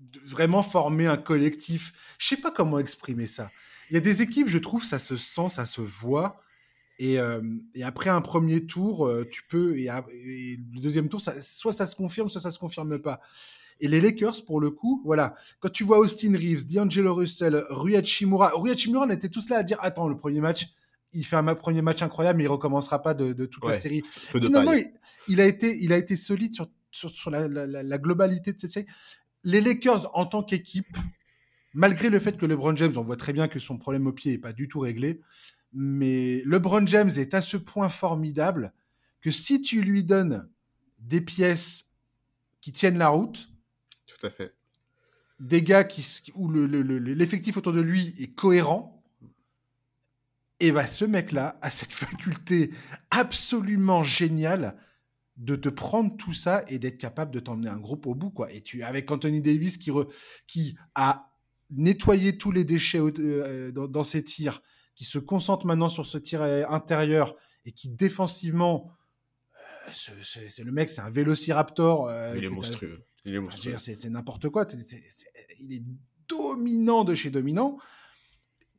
[0.00, 1.94] de vraiment former un collectif.
[2.18, 3.50] Je sais pas comment exprimer ça.
[3.90, 6.42] Il y a des équipes, je trouve, ça se sent, ça se voit.
[6.98, 7.40] Et, euh,
[7.74, 9.76] et, après un premier tour, tu peux.
[9.76, 13.20] Et, le deuxième tour, ça, soit ça se confirme, soit ça se confirme pas.
[13.80, 15.34] Et les Lakers, pour le coup, voilà.
[15.60, 19.58] Quand tu vois Austin Reeves, D'Angelo Russell, Rui Hachimura, Rui Hachimura, on était tous là
[19.58, 20.66] à dire Attends, le premier match,
[21.12, 24.02] il fait un premier match incroyable, mais il recommencera pas de, toute la série.
[24.04, 24.74] Finalement,
[25.28, 28.86] il, a été, il a été solide sur, sur, la, la, globalité de cette série.
[29.44, 30.96] Les Lakers, en tant qu'équipe,
[31.72, 34.32] malgré le fait que LeBron James, on voit très bien que son problème au pied
[34.32, 35.20] n'est pas du tout réglé,
[35.80, 38.72] mais LeBron James est à ce point formidable
[39.20, 40.48] que si tu lui donnes
[40.98, 41.92] des pièces
[42.60, 43.48] qui tiennent la route,
[44.04, 44.56] tout à fait,
[45.38, 46.04] des gars qui,
[46.34, 49.04] où l'effectif autour de lui est cohérent,
[50.58, 52.72] et bah ce mec-là a cette faculté
[53.12, 54.76] absolument géniale
[55.36, 58.52] de te prendre tout ça et d'être capable de t'emmener un groupe au bout quoi.
[58.52, 59.92] Et tu avec Anthony Davis qui
[60.48, 61.30] qui a
[61.70, 64.60] nettoyé tous les déchets euh, dans, ses tirs,
[64.98, 68.90] qui se concentre maintenant sur ce tir intérieur et qui défensivement,
[69.86, 69.92] euh,
[70.24, 72.08] c'est le mec, c'est un vélociraptor.
[72.08, 73.04] Euh, il est monstrueux.
[73.24, 73.76] Il est monstrueux.
[73.78, 74.66] C'est n'importe quoi.
[75.60, 75.84] il est
[76.28, 77.78] dominant de chez dominant.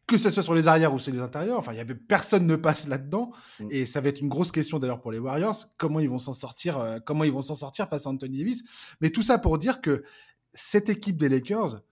[0.08, 2.48] Que ce soit sur les arrières ou sur les intérieurs, enfin, il y avait personne
[2.48, 3.68] ne passe là-dedans, mm.
[3.70, 6.34] et ça va être une grosse question d'ailleurs pour les Warriors, comment ils vont s'en
[6.34, 8.64] sortir, euh, comment ils vont s'en sortir face à Anthony Davis?
[9.02, 10.04] Mais tout ça pour dire que
[10.52, 11.84] cette équipe des Lakers,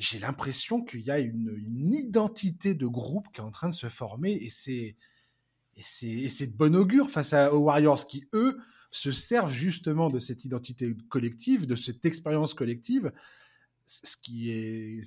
[0.00, 3.88] j'ai l'impression qu'il y a une, identité de groupe qui est en train de se
[3.88, 4.96] former et c'est
[5.76, 8.58] et c'est de bon augure face aux Warriors qui eux
[8.90, 13.12] se servent justement de cette identité collective, de cette expérience collective,
[13.86, 15.00] ce qui est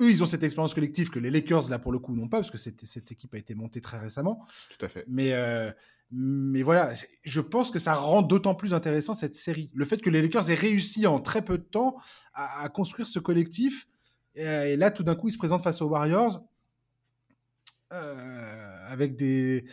[0.00, 2.38] eux ils ont cette expérience collective que les Lakers là pour le coup n'ont pas
[2.38, 4.46] parce que cette, cette équipe a été montée très récemment.
[4.70, 5.04] Tout à fait.
[5.08, 5.72] Mais euh,
[6.10, 6.92] mais voilà,
[7.24, 9.70] je pense que ça rend d'autant plus intéressant cette série.
[9.74, 11.96] Le fait que les Lakers aient réussi en très peu de temps
[12.32, 13.88] à construire ce collectif,
[14.38, 16.44] euh, et, là, tout d'un coup, il se présente face aux Warriors
[17.92, 19.64] euh, avec des.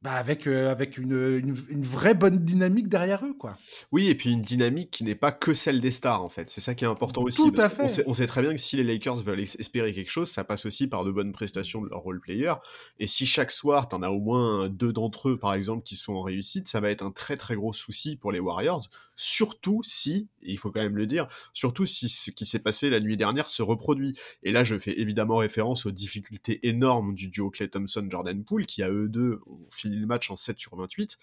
[0.00, 3.58] Bah avec, euh, avec une, une, vraie bonne dynamique derrière eux, quoi.
[3.90, 6.48] Oui, et puis une dynamique qui n'est pas que celle des stars, en fait.
[6.50, 7.38] C'est ça qui est important aussi.
[7.38, 8.04] Tout à fait.
[8.06, 10.86] On sait, très bien que si les Lakers veulent espérer quelque chose, ça passe aussi
[10.86, 12.54] par de bonnes prestations de leurs role-players.
[13.00, 16.12] Et si chaque soir, t'en as au moins deux d'entre eux, par exemple, qui sont
[16.12, 18.88] en réussite, ça va être un très très gros souci pour les Warriors.
[19.16, 22.88] Surtout si, et il faut quand même le dire, surtout si ce qui s'est passé
[22.88, 24.16] la nuit dernière se reproduit.
[24.44, 28.84] Et là, je fais évidemment référence aux difficultés énormes du duo Clay Thompson-Jordan Poole, qui
[28.84, 31.18] à eux deux ont le match en 7 sur 28,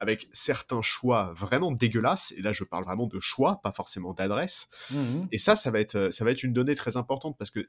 [0.00, 4.68] avec certains choix vraiment dégueulasses, et là je parle vraiment de choix, pas forcément d'adresse.
[4.90, 7.68] Mmh et ça, ça va, être, ça va être une donnée très importante, parce que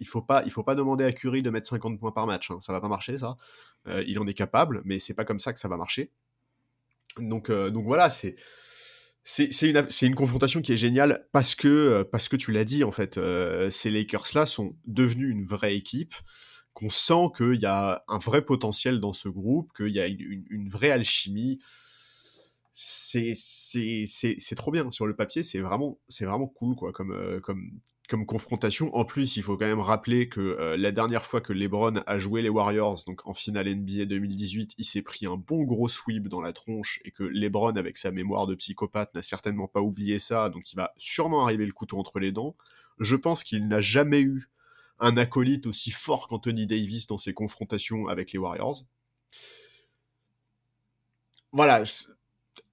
[0.00, 2.50] il faut pas, il faut pas demander à Curry de mettre 50 points par match,
[2.50, 2.58] hein.
[2.60, 3.36] ça va pas marcher ça.
[3.86, 6.10] Euh, il en est capable, mais c'est pas comme ça que ça va marcher.
[7.18, 8.36] Donc, euh, donc voilà, c'est
[9.22, 12.82] c'est une, une, confrontation qui est géniale parce que, euh, parce que tu l'as dit
[12.84, 13.20] en fait,
[13.70, 16.14] ces Lakers-là sont devenus une vraie équipe
[16.74, 20.68] qu'on sent qu'il y a un vrai potentiel dans ce groupe, qu'il y a une,
[20.68, 21.58] vraie alchimie.
[22.72, 23.34] C'est
[24.56, 28.94] trop bien sur le papier, c'est vraiment, vraiment cool quoi, comme, euh, comme, comme confrontation.
[28.94, 32.18] En plus, il faut quand même rappeler que euh, la dernière fois que LeBron a
[32.18, 36.28] joué les Warriors, donc en finale NBA 2018, il s'est pris un bon gros sweep
[36.28, 40.18] dans la tronche et que LeBron, avec sa mémoire de psychopathe, n'a certainement pas oublié
[40.18, 42.56] ça, donc il va sûrement arriver le couteau entre les dents.
[42.98, 44.48] Je pense qu'il n'a jamais eu
[45.00, 48.84] un acolyte aussi fort qu'Anthony Davis dans ses confrontations avec les Warriors.
[51.52, 51.84] Voilà,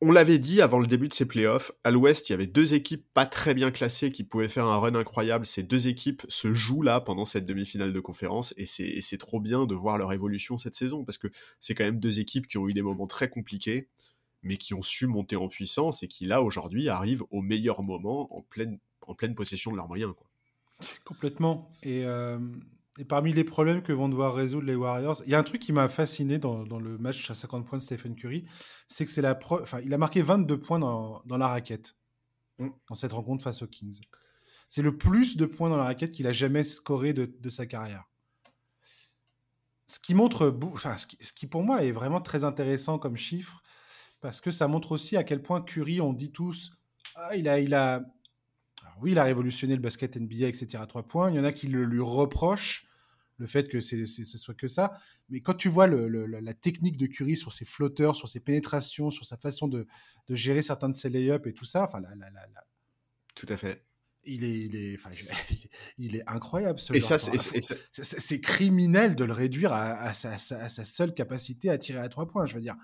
[0.02, 2.76] on l'avait dit avant le début de ces playoffs, à l'ouest, il y avait deux
[2.76, 5.46] équipes pas très bien classées qui pouvaient faire un run incroyable.
[5.46, 9.66] Ces deux équipes se jouent là pendant cette demi-finale de conférence et c'est trop bien
[9.66, 12.68] de voir leur évolution cette saison parce que c'est quand même deux équipes qui ont
[12.68, 13.88] eu des moments très compliqués
[14.44, 18.36] mais qui ont su monter en puissance et qui là aujourd'hui arrivent au meilleur moment
[18.36, 18.80] en pleine,
[19.36, 20.14] possession de leurs moyens.
[21.06, 21.70] Complètement.
[21.84, 22.38] Et euh,
[22.98, 25.62] et parmi les problèmes que vont devoir résoudre les Warriors, il y a un truc
[25.62, 28.46] qui m'a fasciné dans, le match à 50 points de Stephen Curry,
[28.88, 31.96] c'est que c'est la enfin, il a marqué 22 points dans, la raquette
[32.58, 32.70] mm.
[32.90, 34.00] dans cette rencontre face aux Kings.
[34.68, 38.06] C'est le plus de points dans la raquette qu'il a jamais scoré de, sa carrière.
[39.86, 43.62] Ce qui montre, enfin, ce qui, pour moi est vraiment très intéressant comme chiffre,
[44.22, 46.72] parce que ça montre aussi à quel point Curry, on dit tous,
[47.16, 48.02] ah, il a, il a,
[49.02, 50.78] oui, il a révolutionné le basket NBA, etc.
[50.82, 51.30] à trois points.
[51.32, 52.88] Il y en a qui le lui reprochent
[53.38, 54.98] le fait que ce soit que ça.
[55.30, 59.26] Mais quand tu vois la technique de Curry sur ses flotteurs, sur ses pénétrations, sur
[59.26, 59.88] sa façon de,
[60.30, 62.02] gérer certains de ses lay-ups et tout ça, enfin,
[63.36, 63.86] tout à fait.
[64.24, 64.98] Il est, il est,
[65.98, 66.80] il est incroyable.
[66.80, 71.78] Ce et ça, c'est criminel de le réduire à, sa, à, sa, seule capacité à
[71.78, 72.46] tirer à trois points.
[72.46, 72.76] Je veux dire,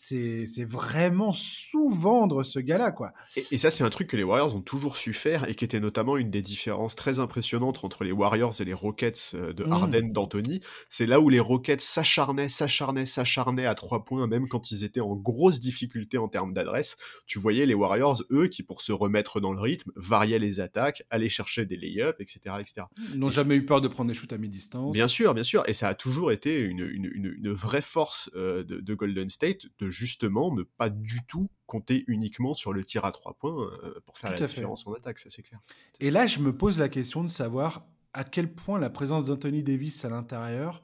[0.00, 3.12] c'est vraiment sous-vendre ce gars-là, quoi.
[3.50, 5.80] Et, ça, c'est un truc que les Warriors ont toujours su faire et qui était
[5.80, 9.72] notamment une des différences très impressionnantes entre les Warriors et les Rockets euh, de mmh.
[9.72, 10.60] Harden, d'Anthony.
[10.88, 15.00] C'est là où les Rockets s'acharnaient, s'acharnaient, s'acharnaient à trois points, même quand ils étaient
[15.00, 16.96] en grosse difficulté en termes d'adresse.
[17.26, 21.02] Tu voyais les Warriors, eux, qui pour se remettre dans le rythme, variaient les attaques,
[21.10, 22.56] allaient chercher des lay-ups, etc.
[22.60, 22.86] etc.
[23.12, 24.92] Ils n'ont jamais eu peur de prendre des shoots à mi-distance.
[24.92, 25.64] Bien sûr, bien sûr.
[25.66, 29.87] Et ça a toujours été une, une, vraie force euh, de, de Golden State de
[29.90, 34.16] justement ne pas du tout compter uniquement sur le tir à trois points euh, pour
[34.16, 35.60] faire la différence en attaque, ça c'est clair.
[36.00, 39.62] Et là, je me pose la question de savoir à quel point la présence d'Anthony
[39.62, 40.82] Davis à l'intérieur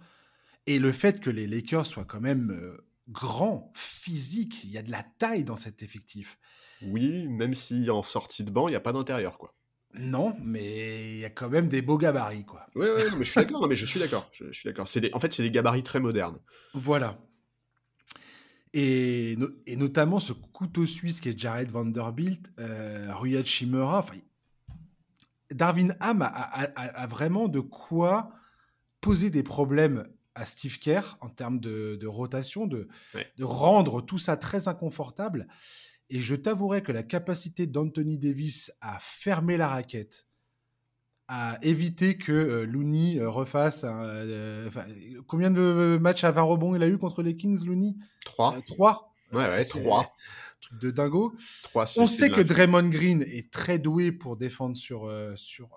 [0.67, 4.83] et le fait que les Lakers soient quand même euh, grands, physiques, il y a
[4.83, 6.39] de la taille dans cet effectif.
[6.83, 9.55] Oui, même si en sortie de banc, il n'y a pas d'intérieur, quoi.
[9.97, 12.67] Non, mais il y a quand même des beaux gabarits, quoi.
[12.75, 12.87] Oui,
[13.17, 13.69] mais je suis d'accord.
[13.69, 14.29] mais je suis d'accord.
[14.33, 14.87] Je, suis d'accord.
[15.13, 16.39] En fait, c'est des gabarits très modernes.
[16.73, 17.19] Voilà.
[18.77, 19.37] Et,
[19.77, 24.05] notamment ce couteau suisse qui est Jared Vanderbilt, euh, Ruyad Shimura.
[25.53, 28.33] Darwin Ham a, vraiment de quoi
[29.01, 30.05] poser des problèmes
[30.35, 32.89] à Steve Kerr en termes de, rotation, de,
[33.37, 35.47] de, rendre tout ça très inconfortable.
[36.11, 40.27] Et je t'avouerai que la capacité d'Anthony Davis à fermer la raquette,
[41.29, 44.69] à éviter que euh, Looney euh, refasse euh,
[45.27, 47.95] combien de matchs à 20 rebonds il a eu contre les Kings, Looney?
[48.25, 48.59] 3.
[48.67, 50.13] 3 Ouais, ouais, 3.
[50.61, 51.35] Truc de dingo.
[51.65, 55.71] 3, On sait que Draymond Green est très doué pour défendre sur, sur,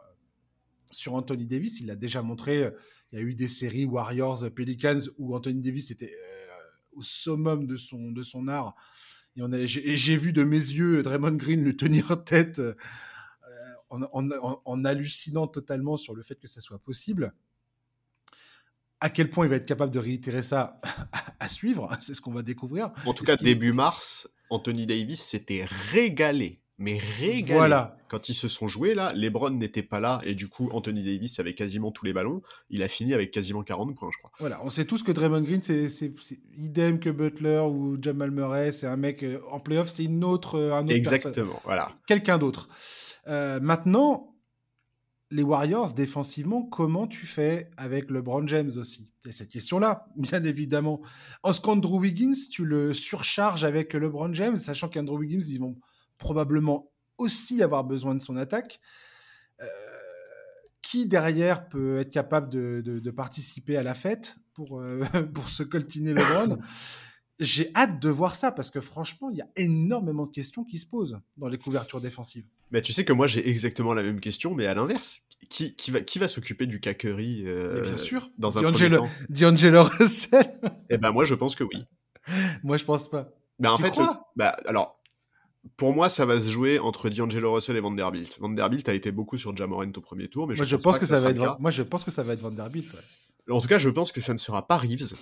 [0.91, 1.80] sur Anthony Davis.
[1.80, 2.72] Il l'a déjà montré.
[3.12, 6.14] Il y a eu des séries Warriors, Pelicans où Anthony Davis était
[6.93, 8.76] au summum de son, de son art.
[9.38, 12.62] Et j'ai vu de mes yeux Draymond Green le tenir tête
[13.90, 17.34] en, hallucinant totalement sur le fait que ça soit possible.
[19.00, 20.82] À quel point il va être capable de réitérer ça
[21.40, 22.92] à suivre, c'est ce qu'on va découvrir.
[23.06, 27.54] En tout cas, début mars, Anthony Davis s'était régalé mais régalé.
[27.54, 27.98] Voilà.
[28.08, 31.40] Quand ils se sont joués, là, LeBron n'était pas là, et du coup, Anthony Davis
[31.40, 32.42] avait quasiment tous les ballons.
[32.70, 34.32] Il a fini avec quasiment 40 points, je crois.
[34.40, 36.12] Voilà, on sait tous que Draymond Green, c'est
[36.56, 38.72] idem que Butler ou Jamal Murray.
[38.72, 41.92] C'est un mec, euh, en playoff, c'est une autre, un autre Exactement, voilà.
[42.06, 42.70] Quelqu'un d'autre.
[43.28, 44.36] Euh, maintenant,
[45.32, 49.12] les Warriors, défensivement, comment tu fais avec LeBron James aussi?
[49.24, 51.02] C'est cette question-là, bien évidemment.
[51.44, 55.76] En ce qu'Andrew Wiggins, tu le surcharges avec LeBron James, sachant qu'Andrew Wiggins, ils vont
[56.18, 58.80] probablement aussi avoir besoin de son attaque.
[59.61, 59.65] Euh,
[60.84, 65.03] qui derrière peut être capable de, participer à la fête pour, euh,
[65.34, 66.59] pour se coltiner LeBron
[67.39, 70.78] j'ai hâte de voir ça parce que franchement, il y a énormément de questions qui
[70.78, 72.45] se posent dans les couvertures défensives.
[72.72, 75.91] Mais tu sais que moi j'ai exactement la même question, mais à l'inverse, qui, qui,
[75.91, 80.59] va, qui va s'occuper du Kakery euh, Bien sûr, dans un D'Angelo, D'Angelo Russell.
[80.89, 81.86] eh ben moi je pense que oui.
[82.63, 83.30] moi je pense pas.
[83.59, 83.93] Mais en fait,
[84.36, 84.99] bah, alors
[85.76, 88.38] pour moi, ça va se jouer entre D'Angelo Russell et Vanderbilt.
[88.39, 91.20] Vanderbilt a été beaucoup sur Jamorant au premier tour, mais moi, je, pense, que, ça,
[91.20, 91.57] va être.
[91.59, 92.95] Moi, je pense que ça va être Vanderbilt.
[93.49, 95.13] En tout cas, je pense que ça ne sera pas Reeves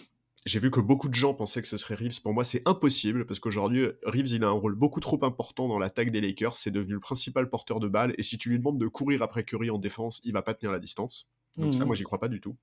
[0.46, 2.22] j'ai vu que beaucoup de gens pensaient que ce serait Reeves.
[2.22, 5.80] Pour moi, c'est impossible parce qu'aujourd'hui, Reeves, il a un rôle beaucoup trop important dans
[5.80, 6.56] l'attaque des Lakers.
[6.56, 8.14] C'est devenu le principal porteur de balle.
[8.18, 10.72] Et si tu lui demandes de courir après Curry en défense, il va pas tenir
[10.72, 11.28] la distance.
[11.58, 11.88] Donc ça, Mhm.
[11.88, 12.56] moi, j'y crois pas du tout.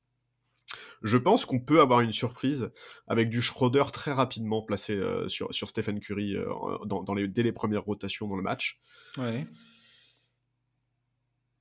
[1.02, 2.70] Je pense qu'on peut avoir une surprise
[3.06, 6.46] avec du Schroeder très rapidement placé euh, sur, sur Stephen Curry euh,
[6.86, 8.78] dans, dans les, dès les premières rotations dans le match.
[9.18, 9.46] Ouais.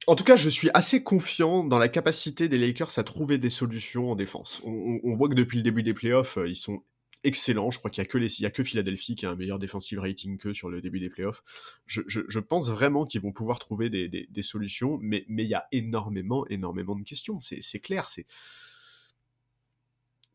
[0.07, 3.51] En tout cas, je suis assez confiant dans la capacité des Lakers à trouver des
[3.51, 4.61] solutions en défense.
[4.65, 6.83] On, on- on voit que depuis le début des playoffs, euh, ils sont
[7.23, 7.69] excellents.
[7.69, 9.35] Je crois qu'il y a que les, il y a que Philadelphie qui a un
[9.35, 11.43] meilleur defensive rating qu'eux sur le début des playoffs.
[11.85, 15.43] Je, je- je pense vraiment qu'ils vont pouvoir trouver des, des- des solutions, mais mais
[15.43, 17.39] il y a énormément, énormément de questions.
[17.39, 18.09] C'est c'est clair.
[18.09, 18.25] C'est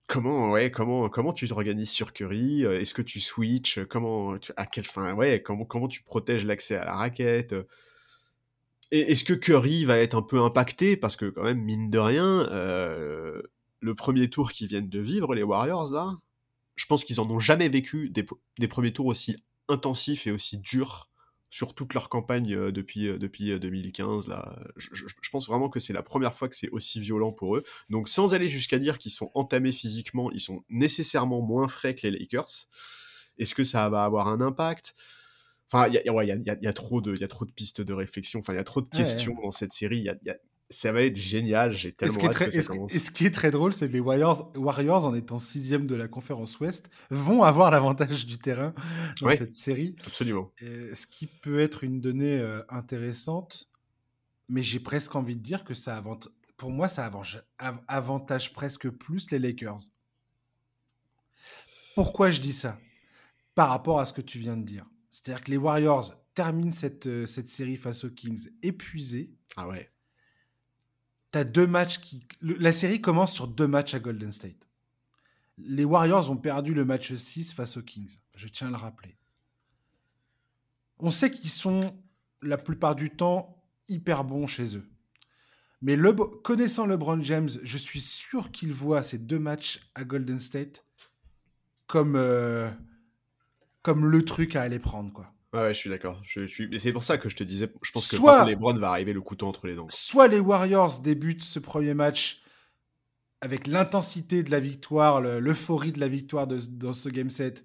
[0.07, 4.53] comment, ouais, comment, comment tu t'organises sur Curry Euh, Est-ce que tu switches Comment, tu-
[4.57, 7.55] à quelle fin Ouais, comment, tu protèges l'accès à la raquette
[8.93, 10.97] et est-ce que Curry va être un peu impacté?
[10.97, 13.43] Parce que quand même, mine de rien, euh,
[13.81, 16.15] le premier tour qu'ils viennent de vivre, les Warriors, là,
[16.77, 19.37] je pense qu'ils en ont jamais vécu des premiers tours aussi
[19.69, 21.11] intensifs et aussi durs
[21.51, 24.29] sur toute leur campagne euh, depuis, euh, depuis euh, 2015.
[24.29, 24.59] Là.
[24.77, 27.57] Je, je- je pense vraiment que c'est la première fois que c'est aussi violent pour
[27.57, 27.63] eux.
[27.91, 32.07] Donc sans aller jusqu'à dire qu'ils sont entamés physiquement, ils sont nécessairement moins frais que
[32.07, 32.67] les Lakers.
[33.39, 34.95] Est-ce que ça va avoir un impact?
[35.73, 37.17] Enfin, il y ouais, y, y a- y a trop de,
[37.55, 38.39] pistes de réflexion.
[38.39, 39.99] Enfin, il y a trop de Ouais, questions dans cette série.
[39.99, 40.39] Il
[40.69, 41.73] ça va être génial.
[41.73, 42.95] J'ai Et ce, tellement qui est très, que et ça ce- commence.
[42.95, 45.95] et ce qui est très drôle, c'est que les Warriors, Warriors, en étant sixième de
[45.95, 48.75] la conférence Ouest, vont avoir l'avantage du terrain
[49.21, 49.95] dans cette série.
[50.07, 50.53] Absolument.
[50.63, 53.69] Euh, ce qui peut être une donnée euh, intéressante,
[54.49, 58.53] mais j'ai presque envie de dire que ça avantage, pour moi, ça avantage, av- avantage
[58.53, 59.79] presque plus les Lakers.
[61.95, 62.79] Pourquoi je dis ça?
[63.55, 64.87] Par rapport à ce que tu viens de dire.
[65.09, 69.33] C'est-à-dire que les Warriors terminent cette, euh, cette série face aux Kings épuisés.
[69.57, 69.91] Ah ouais.
[71.45, 72.27] Deux matchs qui.
[72.41, 74.69] la série commence sur deux matchs à Golden State.
[75.59, 78.19] Les Warriors ont perdu le match 6 face aux Kings.
[78.35, 79.17] Je tiens à le rappeler.
[80.99, 81.97] On sait qu'ils sont
[82.43, 84.89] la plupart du temps hyper bons chez eux.
[85.83, 90.41] Mais le, connaissant LeBron James, je suis sûr qu'il voit ces deux matchs à Golden
[90.41, 90.85] State
[91.87, 92.71] comme, euh,
[93.83, 95.13] comme le truc à aller prendre.
[95.13, 95.33] Quoi.
[95.57, 96.21] Ouais, ouais, je suis d'accord.
[96.25, 96.69] Je, je suis...
[96.69, 99.13] Mais c'est pour ça que je te disais, je pense que Soit- LeBron va arriver
[99.13, 99.87] le couteau entre les dents.
[99.89, 102.43] soit les Warriors débutent ce premier match
[103.41, 107.65] avec l'intensité de la victoire, le- l'euphorie de la victoire de- dans ce game set.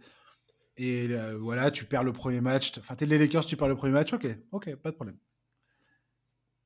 [0.78, 2.72] Et euh, voilà, tu perds le premier match.
[2.78, 4.14] Enfin, t'es les Lakers, tu perds le premier match.
[4.14, 5.18] Ok, ok, pas de problème.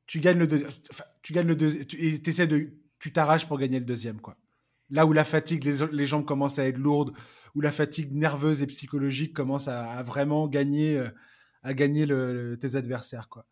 [0.08, 0.70] Tu gagnes le deuxième.
[0.92, 1.86] Enfin, tu gagnes le deuxième.
[1.98, 2.70] Et de.
[3.00, 4.38] Tu t'arraches pour gagner le deuxième, quoi.
[4.90, 7.12] Là où la fatigue, les, les jambes commencent à être lourdes,
[7.56, 11.08] où la fatigue nerveuse et psychologique commence à, à vraiment gagner, euh,
[11.64, 13.46] à gagner le- le- tes adversaires, quoi.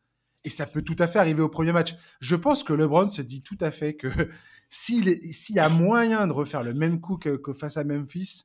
[0.45, 1.95] Et ça peut tout à fait arriver au premier match.
[2.19, 4.09] Je pense que LeBron se dit tout à fait que
[4.69, 8.43] s'il s'il y a moyen de refaire le même coup que, que face à Memphis,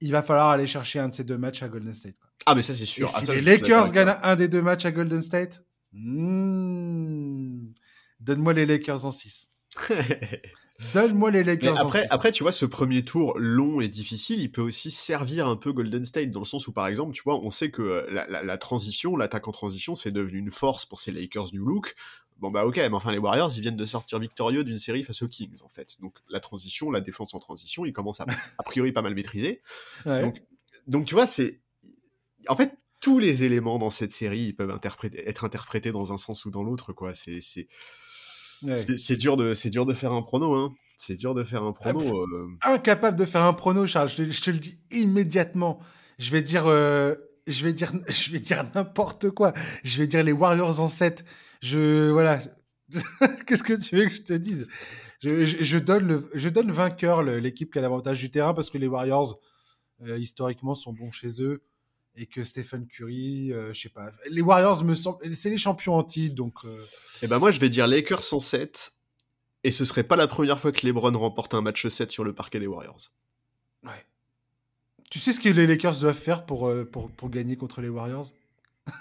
[0.00, 2.16] il va falloir aller chercher un de ces deux matchs à Golden State.
[2.18, 2.30] quoi.
[2.46, 3.10] Ah, mais ça, c'est Et sûr.
[3.12, 7.66] Ah, si les Lakers gagnent un des deux matchs à Golden State, hmm,
[8.20, 9.50] donne-moi les Lakers en 6.
[10.94, 12.12] Donne-moi les Lakers après, 6.
[12.12, 15.72] après, tu vois, ce premier tour long et difficile, il peut aussi servir un peu
[15.72, 18.26] Golden State, dans le sens où, par exemple, tu vois, on sait que euh, la,
[18.28, 21.94] la- la transition, l'attaque en transition, c'est devenu une force pour ces Lakers New Look.
[22.38, 25.20] Bon, bah ok, mais enfin, les Warriors, ils viennent de sortir victorieux d'une série face
[25.22, 25.96] aux Kings, en fait.
[26.00, 28.26] Donc, la transition, la défense en transition, ils commencent à,
[28.58, 29.60] a priori, pas mal maîtriser.
[30.06, 30.22] Ouais.
[30.22, 30.42] donc-
[30.86, 31.60] Donc, tu vois, c'est...
[32.48, 36.16] En fait, tous les éléments dans cette série, ils peuvent interpréter, être interprétés dans un
[36.18, 37.14] sens ou dans l'autre, quoi.
[37.14, 37.40] C'est...
[38.60, 38.66] c'est...
[38.66, 38.76] Ouais.
[38.76, 40.72] C'est c'est dur de, c'est dur de faire un prono, hein.
[40.96, 41.98] C'est dur de faire un prono.
[41.98, 42.10] pff.
[42.12, 42.46] euh.
[42.62, 44.08] incapable de faire un prono, Charles.
[44.10, 45.80] Je te, je te le dis immédiatement.
[46.18, 47.14] Je vais dire, euh,
[47.46, 49.52] je vais dire, je vais dire n'importe quoi.
[49.84, 51.24] Je vais dire les Warriors en 7.
[51.62, 52.38] Je, voilà.
[53.46, 54.66] Qu'est-ce que tu veux que je te dise?
[55.22, 58.68] Je, je- je donne le, je donne vainqueur l'équipe qui a l'avantage du terrain parce
[58.70, 59.38] que les Warriors
[60.06, 61.62] euh, historiquement sont bons chez eux
[62.20, 64.10] et que Stephen Curry, euh, je sais pas.
[64.30, 66.54] Les Warriors me semblent, c'est les champions en titre, donc.
[66.64, 66.84] euh,
[67.22, 68.92] Eh ben moi, je vais dire Lakers en 7.
[69.64, 72.32] Et ce serait pas la première fois que LeBron remporte un match 7 sur le
[72.34, 73.10] parquet des Warriors.
[73.84, 73.90] ouais.
[75.10, 77.88] Tu sais ce que les Lakers doivent faire pour, euh, pour, pour gagner contre les
[77.88, 78.26] Warriors?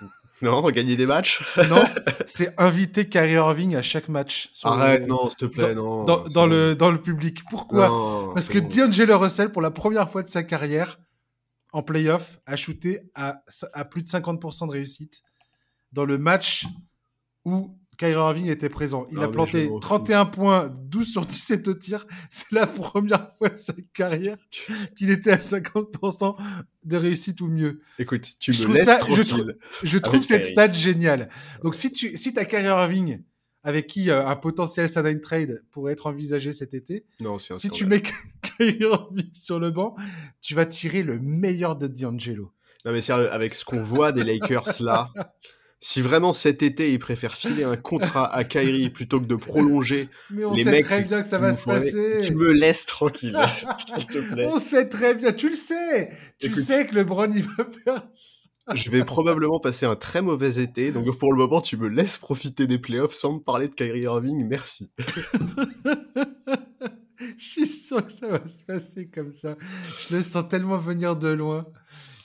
[0.41, 1.41] Non, gagner des matchs?
[1.69, 1.83] Non,
[2.25, 4.49] c'est inviter Kyrie Irving à chaque match.
[4.63, 6.05] Arrête, le- non, s'il te plaît, non.
[6.05, 7.39] Dans, le, dans le public.
[7.49, 7.89] Pourquoi?
[7.89, 8.67] Non, Parce que bon.
[8.69, 10.97] D'Angelo Russell, pour la première fois de sa carrière,
[11.71, 13.43] en playoff, a shooté à,
[13.73, 15.21] à plus de 50% de réussite
[15.91, 16.65] dans le match
[17.45, 19.07] où Kyrie Irving était présent.
[19.11, 19.79] Il Ah, a planté je m'en fous.
[19.81, 22.05] 31 points, 12 sur 17 au tir.
[22.31, 24.37] C'est la première fois de sa carrière
[24.95, 26.35] qu'il était à 50%
[26.85, 27.81] de réussite ou mieux.
[27.97, 29.57] Écoute, tu Je me trouve laisses ça- je tranquille.
[29.83, 30.53] Je trouve cette Kyrie.
[30.53, 31.29] stat géniale.
[31.61, 33.21] Donc, si tu si as Kyrie Irving,
[33.63, 37.85] avec qui euh, un potentiel sign trade pourrait être envisagé cet été, Non, si tu
[37.85, 38.01] mets
[39.33, 39.95] Sur le banc,
[40.41, 42.51] tu vas tirer le meilleur de D'Angelo.
[42.85, 45.09] Non mais sérieux, avec ce qu'on voit des Lakers là,
[45.81, 50.07] si vraiment cet été ils préfèrent filer un contrat à Kyrie plutôt que de prolonger
[50.29, 52.21] Mais on les sait mecs très bien que ça va se passer.
[52.23, 53.37] tu me laisses tranquille,
[53.85, 54.47] s'il te plaît.
[54.47, 56.09] On sait très bien, tu le sais.
[56.39, 56.61] Tu Écoute.
[56.61, 58.49] sais que LeBron il va faire ça.
[58.75, 62.17] Je vais probablement passer un très mauvais été, donc pour le moment tu me laisses
[62.17, 64.91] profiter des playoffs sans me parler de Kyrie Irving, merci.
[67.37, 69.55] Je suis sûr que ça va se passer comme ça.
[69.99, 71.65] Je le sens tellement venir de loin.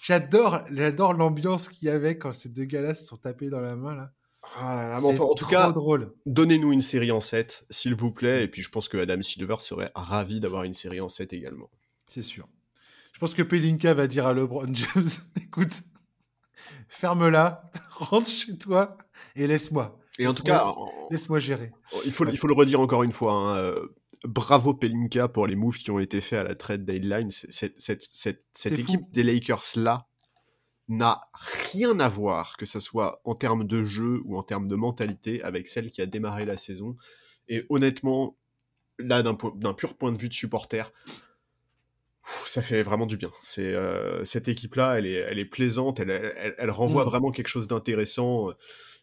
[0.03, 3.75] J'adore, j'adore l'ambiance qu'il y avait quand ces deux gars-là se sont tapés dans la
[3.75, 4.13] main là.
[4.57, 5.73] Ah là là, enfin, en tout cas,
[6.27, 9.57] donnez-nous une série en 7, s'il vous plaît, et puis je pense que Adam Silver
[9.61, 11.71] serait ravi d'avoir une série en 7 également.
[12.05, 12.47] C'est sûr.
[13.15, 15.83] Je pense que Pelinka va dire à LeBron James, écoute,
[16.89, 18.99] ferme-la, rentre chez toi
[19.35, 19.99] et laisse-moi.
[20.19, 20.73] Et en tout cas,
[21.11, 21.73] Laisse-moi gérer.
[22.05, 23.87] il faut, il faut le redire encore une fois, hein, euh,
[24.25, 27.31] bravo Pelinka pour les moves qui ont été faits à la trade deadline.
[27.31, 28.81] Cette, cette, cette, cette C'est fou.
[28.81, 30.07] équipe des Lakers-là
[30.89, 31.21] n'a
[31.71, 35.43] rien à voir, que ce soit en termes de jeu ou en termes de mentalité,
[35.43, 36.97] avec celle qui a démarré la saison.
[37.49, 38.37] Et honnêtement,
[38.99, 40.93] là, d'un pur point de vue de supporter,
[42.47, 43.31] ça fait vraiment du bien.
[43.43, 47.09] C'est euh, cette équipe-là, elle est, elle est plaisante, elle, elle, elle renvoie Mm.
[47.09, 48.49] vraiment quelque chose d'intéressant.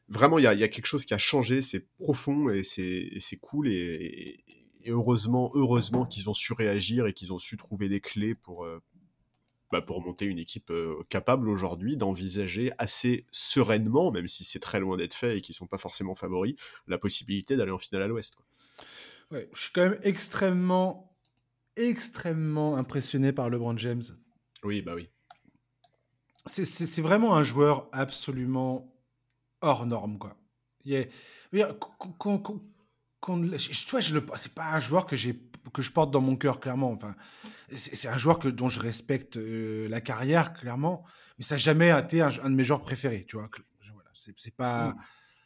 [0.07, 2.63] Vraiment, il y a, il y a quelque chose qui a changé, c'est profond et
[2.63, 3.67] c'est et c'est cool.
[3.67, 8.01] Et, et- et heureusement, heureusement qu'ils ont su réagir et qu'ils ont su trouver des
[8.01, 8.79] clés pour, euh,
[9.71, 14.79] bah, pour monter une équipe euh, capable aujourd'hui d'envisager assez sereinement, même si c'est très
[14.79, 16.55] loin d'être fait et qu'ils sont pas forcément favoris,
[16.87, 18.35] la possibilité d'aller en finale à l'Ouest.
[19.31, 21.15] Ouais, je suis quand même extrêmement,
[21.77, 24.03] extrêmement impressionné par LeBron James.
[24.63, 25.09] Oui, bah oui.
[26.47, 28.93] C'est- vraiment un joueur absolument
[29.61, 30.35] hors norme, quoi.
[33.27, 35.39] Je- vois, je le, c'est pas un joueur que j'ai
[35.73, 36.91] que je porte dans mon cœur, clairement.
[36.91, 37.15] Enfin,
[37.69, 41.05] c'est un joueur que, dont je respecte euh, la carrière, clairement,
[41.37, 43.49] mais ça n'a jamais été un, un de mes joueurs préférés, tu vois.
[43.93, 44.95] Voilà, c'est pas,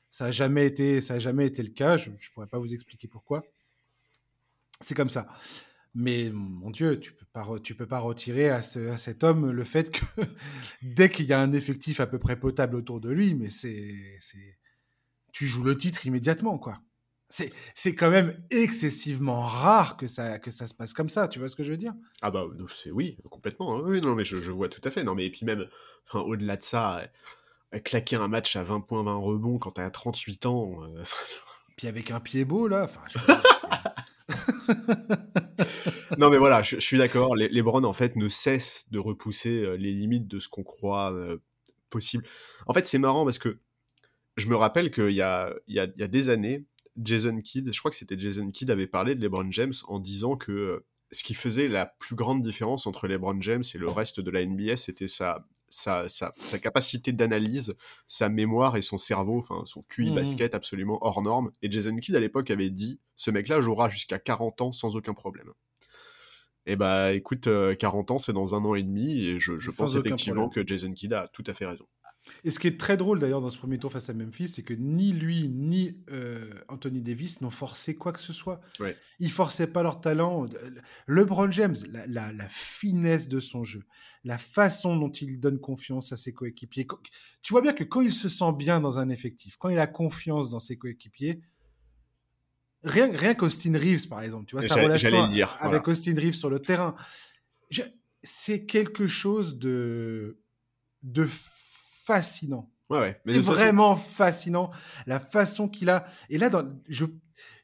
[0.09, 1.97] ça a jamais été, ça a jamais été le cas.
[1.97, 3.43] Je, je pourrais pas vous expliquer pourquoi.
[4.81, 5.27] C'est comme ça.
[5.93, 9.51] Mais mon Dieu, tu peux pas, tu peux pas retirer à, ce- à cet homme
[9.51, 10.05] le fait que
[10.81, 14.17] dès qu'il y a un effectif à peu près potable autour de lui, mais c'est,
[14.19, 14.57] c'est,
[15.33, 16.81] tu joues le titre immédiatement, quoi.
[17.29, 21.27] C'est, c'est quand même excessivement rare que ça, que ça se passe comme ça.
[21.27, 21.93] Tu vois ce que je veux dire?
[22.21, 23.75] Ah bah c'est oui, complètement.
[23.75, 23.81] hein.
[23.83, 25.03] Oui, non, mais je, je vois tout à fait.
[25.03, 25.67] Non, mais et puis même,
[26.07, 27.01] enfin, au-delà de ça,
[27.73, 31.03] euh, claquer un match à 20 points, 20 rebonds quand t'as 38 ans, euh,
[31.77, 33.01] Puis avec un pied beau là, enfin,
[36.17, 37.35] non mais voilà, je, je suis d'accord.
[37.35, 40.63] Les, les Browns en fait ne cessent de repousser euh, les limites de ce qu'on
[40.63, 41.37] croit euh,
[41.89, 42.25] possible.
[42.65, 43.59] En fait, c'est marrant parce que
[44.37, 46.63] je me rappelle qu'il y a, il y, a, il y a des années,
[46.97, 50.37] Jason Kidd, je crois que c'était Jason Kidd, avait parlé de LeBron James en disant
[50.37, 54.19] que euh, ce qui faisait la plus grande différence entre LeBron James et le reste
[54.19, 57.75] de la NBA, c'était sa, sa, sa, sa capacité d'analyse,
[58.07, 60.15] sa mémoire et son cerveau, enfin son QI Mhm.
[60.15, 61.51] basket absolument hors norme.
[61.61, 65.13] Et Jason Kidd à l'époque avait dit, ce mec-là jouera jusqu'à 40 ans sans aucun
[65.13, 65.51] problème.
[66.67, 69.95] Et bah écoute, euh, 40 ans c'est dans un an et demi et je, pense
[69.95, 71.85] effectivement que Jason Kidd a tout à fait raison.
[72.43, 74.63] Et ce qui est très drôle d'ailleurs dans ce premier tour face à Memphis, c'est
[74.63, 78.61] que ni lui ni euh, Anthony Davis n'ont forcé quoi que ce soit.
[78.79, 78.97] Ouais.
[79.19, 80.47] Ils forçaient pas leur talent.
[81.07, 83.83] LeBron James, la, la- la finesse de son jeu,
[84.23, 86.87] la façon dont il donne confiance à ses coéquipiers.
[87.43, 89.87] Tu vois bien que quand il se sent bien dans un effectif, quand il a
[89.87, 91.41] confiance dans ses coéquipiers,
[92.83, 95.89] rien, rien qu'Austin Reeves par exemple, tu vois, sa relation dire, avec voilà.
[95.89, 96.95] Austin Reeves sur le terrain,
[98.23, 100.39] c'est quelque chose de
[101.03, 101.27] de
[102.05, 102.71] fascinant.
[102.89, 103.17] Ouais, ouais.
[103.25, 104.69] Mais C'est façon- vraiment fascinant
[105.07, 106.05] la façon qu'il a.
[106.29, 107.05] Et là, dans, je,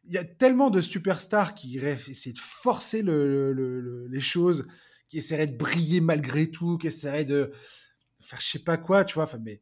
[0.03, 4.65] il y a tellement de superstars qui essaient de forcer le- le- le- les choses,
[5.09, 7.51] qui essaieraient de briller malgré tout, qui essaieraient de
[8.19, 9.23] faire je sais pas quoi, tu vois.
[9.25, 9.61] Enfin, mais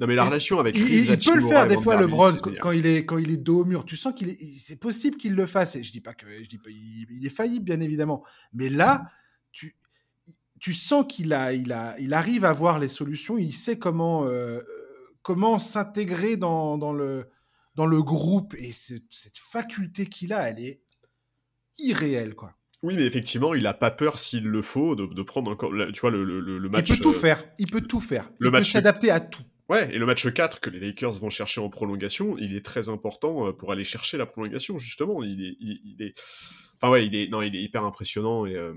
[0.00, 2.70] Non mais la relation avec il, il peut le faire des fois, LeBron, quand, quand
[2.72, 3.84] il est quand il est dos au mur.
[3.86, 5.76] Tu sens qu'il est, il- c'est possible qu'il le fasse.
[5.76, 8.22] Et je dis pas que je dis pas, il, il est faillible, bien évidemment.
[8.52, 9.08] Mais là,
[9.52, 9.76] tu
[10.60, 13.38] tu sens qu'il a, il a, il arrive à voir les solutions.
[13.38, 14.60] Il sait comment euh,
[15.22, 17.28] comment s'intégrer dans, dans le
[17.74, 18.54] dans le groupe.
[18.58, 20.82] Et ce- cette faculté qu'il a, elle est
[21.78, 22.54] irréelle, quoi.
[22.82, 26.00] Oui, mais effectivement, il a pas peur s'il le faut de, de prendre encore, tu
[26.00, 26.88] vois, le, le- le match.
[26.88, 27.44] il peut tout euh, faire.
[27.58, 28.30] Il peut tout faire.
[28.38, 29.42] le il peut s'adapter à tout.
[29.68, 32.88] Ouais, et le match 4 que les Lakers vont chercher en prolongation, il est très
[32.88, 35.22] important euh, pour aller chercher la prolongation, justement.
[35.22, 36.14] Il est, il, il est...
[36.80, 38.56] Enfin, ouais, il est, non, il est hyper impressionnant et.
[38.56, 38.74] euh,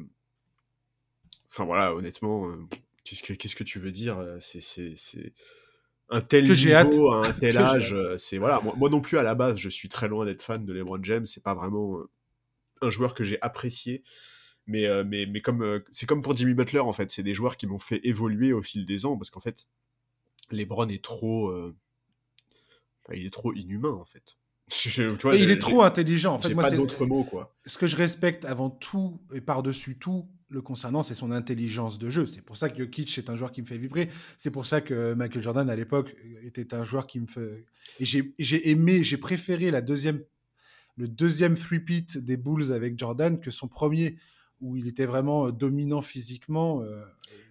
[1.54, 2.68] Enfin, voilà, honnêtement, euh,
[3.04, 5.06] qu'est-ce que, qu'est-ce que tu veux dire euh, C'est.
[6.10, 8.60] Un tel Que niveau, à un tel âge, euh, c'est voilà.
[8.62, 11.04] Moi, moi non plus à la base, je suis très loin d'être fan de LeBron
[11.04, 11.28] James.
[11.28, 11.99] C'est pas vraiment
[12.82, 14.04] un joueur que j'ai apprécié.
[14.66, 17.12] Mais, mais, mais comme c'est comme pour Jimmy Butler, en fait.
[17.12, 19.68] C'est des joueurs qui m'ont fait évoluer au fil des ans parce qu'en fait,
[20.49, 21.54] LeBron est trop.
[23.14, 24.38] il est trop inhumain, en fait.
[25.36, 26.34] il est trop intelligent.
[26.34, 27.56] En fait, moi, pas d'autres mots, quoi.
[27.66, 32.10] Ce que je respecte avant tout et par-dessus tout le concernant, c'est son intelligence de
[32.10, 32.26] jeu.
[32.26, 34.10] C'est pour ça que Jokic est un joueur qui me fait vibrer.
[34.38, 37.66] C'est pour ça que Michael Jordan, à l'époque, était un joueur qui me fait.
[37.99, 40.24] Et j'ai aimé, j'ai préféré la deuxième,
[40.95, 44.18] le deuxième three-peat des Bulls avec Jordan que son premier,
[44.62, 46.82] où il était vraiment euh, dominant physiquement.
[46.84, 47.04] Euh,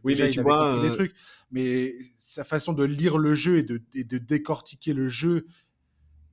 [0.05, 0.81] oui, mais tu vois.
[0.83, 1.15] Des euh, trucs.
[1.51, 5.47] Mais sa façon de lire le jeu et de, et de décortiquer le jeu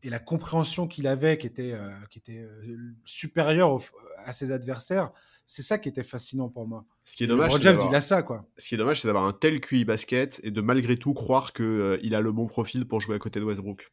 [0.01, 3.77] et la compréhension qu'il avait, qui était, euh, qui était euh, supérieure
[4.25, 5.11] à ses adversaires,
[5.49, 6.85] c'est ça qui était fascinant pour moi.
[7.05, 8.47] Ce qui est dommage, c'est il a ça quoi.
[8.57, 11.53] Ce qui est dommage, c'est d'avoir un tel QI basket et de malgré tout croire
[11.53, 13.91] que euh, il a le bon profil pour jouer à côté de Westbrook.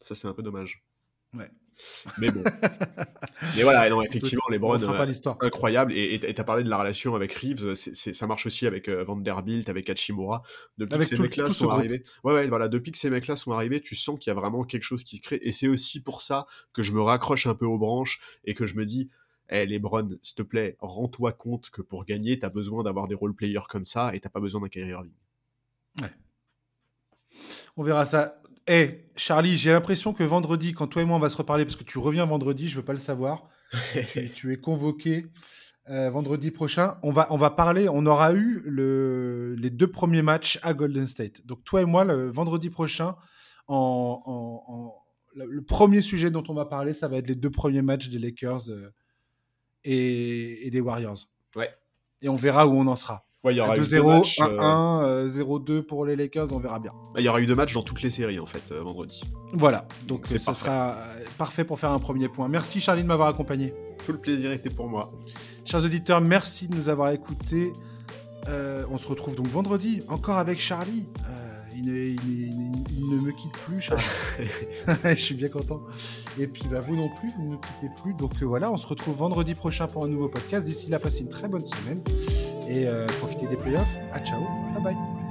[0.00, 0.84] Ça, c'est un peu dommage.
[1.36, 1.50] Ouais.
[2.18, 2.44] Mais bon.
[3.56, 5.92] mais voilà, non, effectivement, les Browns, euh, incroyable.
[5.96, 9.68] Et tu as parlé de la relation avec Reeves, ça marche aussi avec euh, Vanderbilt,
[9.68, 10.44] avec Hachimura.
[10.78, 12.04] Depuis que ces mecs-là sont arrivés.
[12.22, 14.62] Ouais, ouais, voilà, depuis que ces mecs-là sont arrivés, tu sens qu'il y a vraiment
[14.62, 15.40] quelque chose qui se crée.
[15.42, 18.64] Et c'est aussi pour ça que je me raccroche un peu aux branches et que
[18.66, 19.10] je me dis.
[19.48, 23.08] Hey, les Browns, s'il te plaît, rends-toi compte que pour gagner, tu as besoin d'avoir
[23.08, 25.12] des role-players comme ça et t'as pas besoin d'un Kyrie Irving.
[26.00, 26.10] Ouais.
[27.76, 28.40] On verra ça.
[28.66, 31.76] Eh, Charlie, j'ai l'impression que vendredi, quand toi et moi on va se reparler, parce
[31.76, 33.48] que tu reviens vendredi, je veux pas le savoir,
[34.34, 35.26] tu, es convoqué
[35.90, 36.96] euh, vendredi prochain.
[37.02, 41.06] On va, on va parler, on aura eu le, les deux premiers matchs à Golden
[41.06, 41.44] State.
[41.46, 43.16] Donc toi et moi, le vendredi prochain,
[43.68, 44.94] en,
[45.34, 48.18] le premier sujet dont on va parler, ça va être les deux premiers matchs des
[48.18, 48.94] Lakers euh,
[49.84, 51.18] et, et, des Warriors.
[51.56, 51.70] Ouais.
[52.22, 53.26] Et on verra où on en sera.
[53.44, 56.92] Ouais, il y aura 2-0, 1-1, 0-2 pour les Lakers, on verra bien.
[57.12, 59.22] Bah, il y aura eu deux matchs dans toutes les séries en fait euh, vendredi.
[59.52, 62.48] Voilà, donc ça sera euh, parfait pour faire un premier point.
[62.48, 63.74] Merci Charlie de m'avoir accompagné.
[64.06, 65.12] Tout le plaisir était pour moi.
[65.66, 67.70] Chers auditeurs, merci de nous avoir écoutés.
[68.48, 71.06] Euh, on se retrouve donc vendredi, encore avec Charlie.
[71.76, 73.90] Il ne, me quitte plus,
[75.04, 75.80] je suis bien content.
[76.38, 78.14] Et puis bah, vous non plus, vous ne nous quittez plus.
[78.14, 80.64] Donc voilà, on se retrouve vendredi prochain pour un nouveau podcast.
[80.64, 82.02] D'ici là, passez une très bonne semaine
[82.68, 83.96] et euh, profitez des playoffs.
[84.12, 84.40] À ciao,
[84.74, 85.23] bye bye.